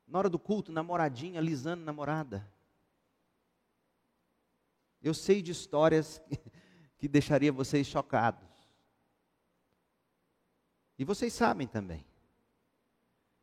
[0.08, 2.50] Na hora do culto, namoradinha, alisando namorada.
[5.02, 6.22] Eu sei de histórias
[6.98, 8.48] que, deixaria vocês chocados.
[10.98, 12.06] E vocês sabem também.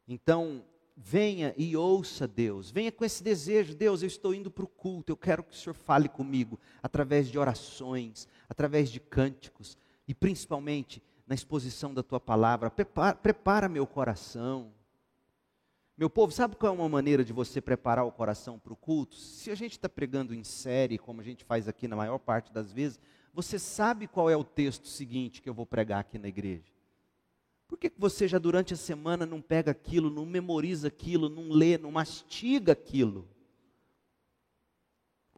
[0.06, 0.64] Então,
[0.96, 2.70] venha e ouça Deus.
[2.70, 5.56] Venha com esse desejo, Deus, eu estou indo para o culto, eu quero que o
[5.56, 9.76] Senhor fale comigo através de orações, através de cânticos,
[10.08, 12.70] e principalmente na exposição da tua palavra.
[12.70, 14.72] Prepara, prepara meu coração.
[15.98, 19.16] Meu povo, sabe qual é uma maneira de você preparar o coração para o culto?
[19.16, 22.52] Se a gente está pregando em série, como a gente faz aqui na maior parte
[22.52, 23.00] das vezes,
[23.32, 26.75] você sabe qual é o texto seguinte que eu vou pregar aqui na igreja.
[27.68, 31.76] Por que você já durante a semana não pega aquilo, não memoriza aquilo, não lê,
[31.76, 33.28] não mastiga aquilo?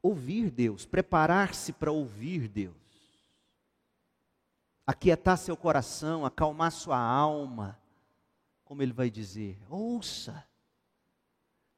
[0.03, 2.89] Ouvir Deus, preparar-se para ouvir Deus
[4.89, 7.79] aquietar seu coração, acalmar sua alma.
[8.65, 9.61] Como ele vai dizer?
[9.69, 10.43] Ouça.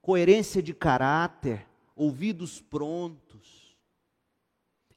[0.01, 3.60] Coerência de caráter, ouvidos prontos.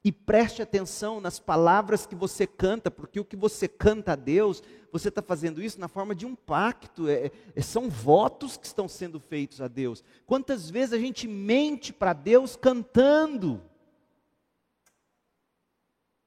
[0.04, 4.62] E preste atenção nas palavras que você canta, porque o que você canta a Deus,
[4.92, 8.86] você está fazendo isso na forma de um pacto, é, é, são votos que estão
[8.86, 10.04] sendo feitos a Deus.
[10.26, 13.62] Quantas vezes a gente mente para Deus cantando?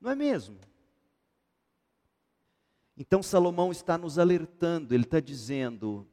[0.01, 0.57] Não é mesmo?
[2.97, 6.07] Então Salomão está nos alertando, ele está dizendo: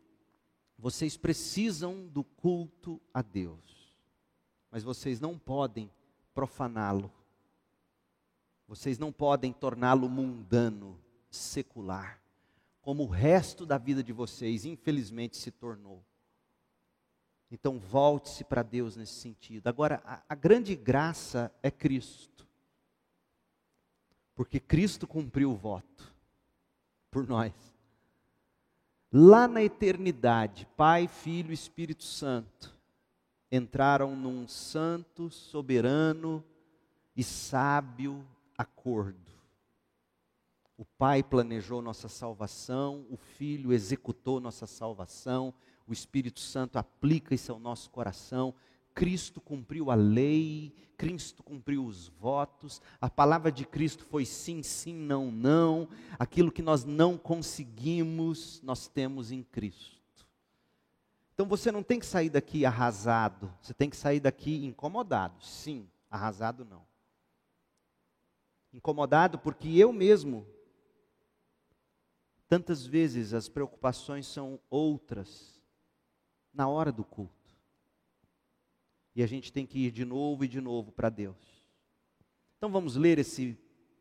[0.78, 3.96] vocês precisam do culto a Deus,
[4.70, 5.90] mas vocês não podem
[6.34, 7.10] profaná-lo,
[8.66, 10.98] vocês não podem torná-lo mundano,
[11.30, 12.20] secular,
[12.80, 16.04] como o resto da vida de vocês, infelizmente, se tornou.
[17.50, 19.68] Então volte-se para Deus nesse sentido.
[19.68, 22.46] Agora, a, a grande graça é Cristo,
[24.34, 26.12] porque Cristo cumpriu o voto
[27.10, 27.52] por nós.
[29.12, 32.74] Lá na eternidade, Pai, Filho e Espírito Santo
[33.52, 36.42] entraram num santo, soberano
[37.14, 38.26] e sábio
[38.56, 39.32] acordo.
[40.76, 45.54] O Pai planejou nossa salvação, o Filho executou nossa salvação,
[45.86, 48.54] o Espírito Santo aplica isso ao nosso coração
[48.94, 54.94] Cristo cumpriu a lei, Cristo cumpriu os votos, a palavra de Cristo foi sim, sim,
[54.94, 55.88] não, não.
[56.16, 59.92] Aquilo que nós não conseguimos, nós temos em Cristo.
[61.34, 65.88] Então você não tem que sair daqui arrasado, você tem que sair daqui incomodado, sim,
[66.08, 66.82] arrasado não.
[68.74, 70.44] Incomodado porque eu mesmo,
[72.48, 75.62] tantas vezes as preocupações são outras
[76.52, 77.32] na hora do culto.
[79.14, 81.64] E a gente tem que ir de novo e de novo para Deus.
[82.56, 83.56] Então vamos ler esses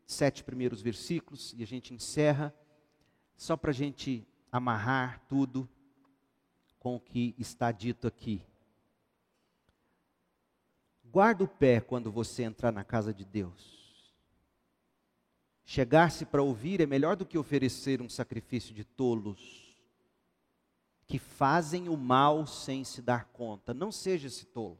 [0.08, 2.52] sete primeiros versículos e a gente encerra,
[3.36, 5.68] só para a gente amarrar tudo
[6.80, 8.44] com o que está dito aqui.
[11.04, 13.83] Guarda o pé quando você entrar na casa de Deus.
[15.64, 19.74] Chegar-se para ouvir é melhor do que oferecer um sacrifício de tolos,
[21.06, 23.72] que fazem o mal sem se dar conta.
[23.72, 24.78] Não seja esse tolo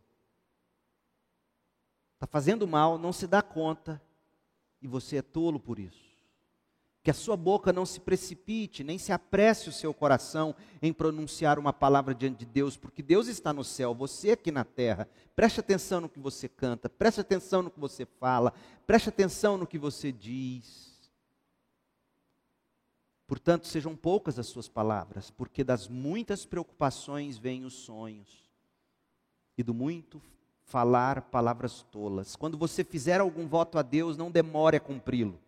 [2.25, 4.01] está fazendo mal, não se dá conta,
[4.81, 6.04] e você é tolo por isso.
[7.05, 11.59] Que a sua boca não se precipite, nem se apresse o seu coração em pronunciar
[11.59, 15.07] uma palavra diante de Deus, porque Deus está no céu, você aqui na terra.
[15.37, 18.55] Preste atenção no que você canta, preste atenção no que você fala,
[18.87, 21.13] preste atenção no que você diz.
[23.27, 28.51] Portanto, sejam poucas as suas palavras, porque das muitas preocupações vêm os sonhos,
[29.59, 30.23] e do muito
[30.65, 32.35] falar palavras tolas.
[32.35, 35.39] Quando você fizer algum voto a Deus, não demore a cumpri-lo,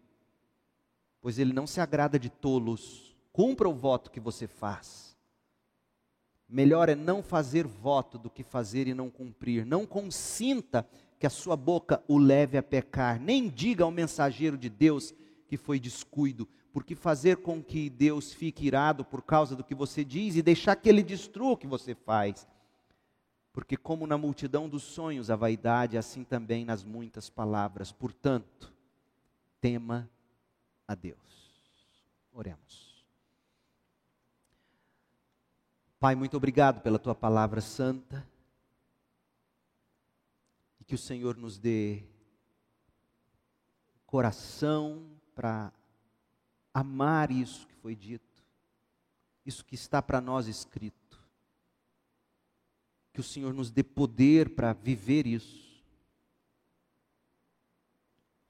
[1.21, 3.17] pois ele não se agrada de tolos.
[3.33, 5.17] Cumpra o voto que você faz.
[6.49, 9.67] Melhor é não fazer voto do que fazer e não cumprir.
[9.67, 10.87] Não consinta
[11.19, 15.15] que a sua boca o leve a pecar, nem diga ao mensageiro de Deus
[15.49, 20.05] que foi descuido, porque fazer com que Deus fique irado por causa do que você
[20.05, 22.47] diz e deixar que ele destrua o que você faz
[23.57, 27.91] porque, como na multidão dos sonhos a vaidade, assim também nas muitas palavras.
[27.91, 28.71] Portanto,
[29.63, 30.11] tema
[30.87, 31.19] a Deus.
[32.33, 33.05] Oremos.
[35.99, 38.27] Pai, muito obrigado pela tua palavra santa.
[40.79, 42.05] E que o Senhor nos dê
[44.05, 45.73] coração para
[46.73, 48.45] amar isso que foi dito,
[49.45, 51.19] isso que está para nós escrito.
[53.13, 55.83] Que o Senhor nos dê poder para viver isso.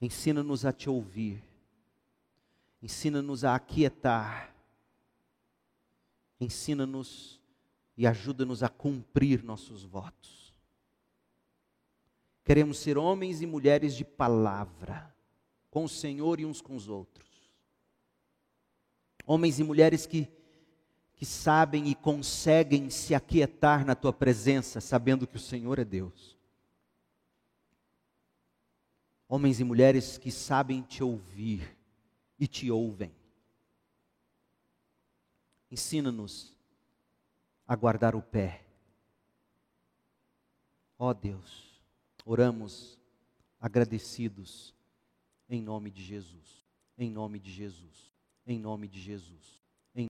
[0.00, 1.42] Ensina-nos a te ouvir.
[2.82, 4.54] Ensina-nos a aquietar.
[6.40, 7.40] Ensina-nos
[7.96, 10.54] e ajuda-nos a cumprir nossos votos.
[12.44, 15.12] Queremos ser homens e mulheres de palavra,
[15.70, 17.26] com o Senhor e uns com os outros.
[19.26, 20.28] Homens e mulheres que,
[21.16, 26.36] que sabem e conseguem se aquietar na tua presença, sabendo que o Senhor é Deus.
[29.28, 31.75] Homens e mulheres que sabem te ouvir
[32.38, 33.14] e te ouvem.
[35.70, 36.56] Ensina-nos
[37.66, 38.64] a guardar o pé.
[40.98, 41.82] Ó oh Deus,
[42.24, 42.98] oramos
[43.60, 44.74] agradecidos
[45.48, 46.64] em nome de Jesus.
[46.96, 48.14] Em nome de Jesus.
[48.46, 49.65] Em nome de Jesus.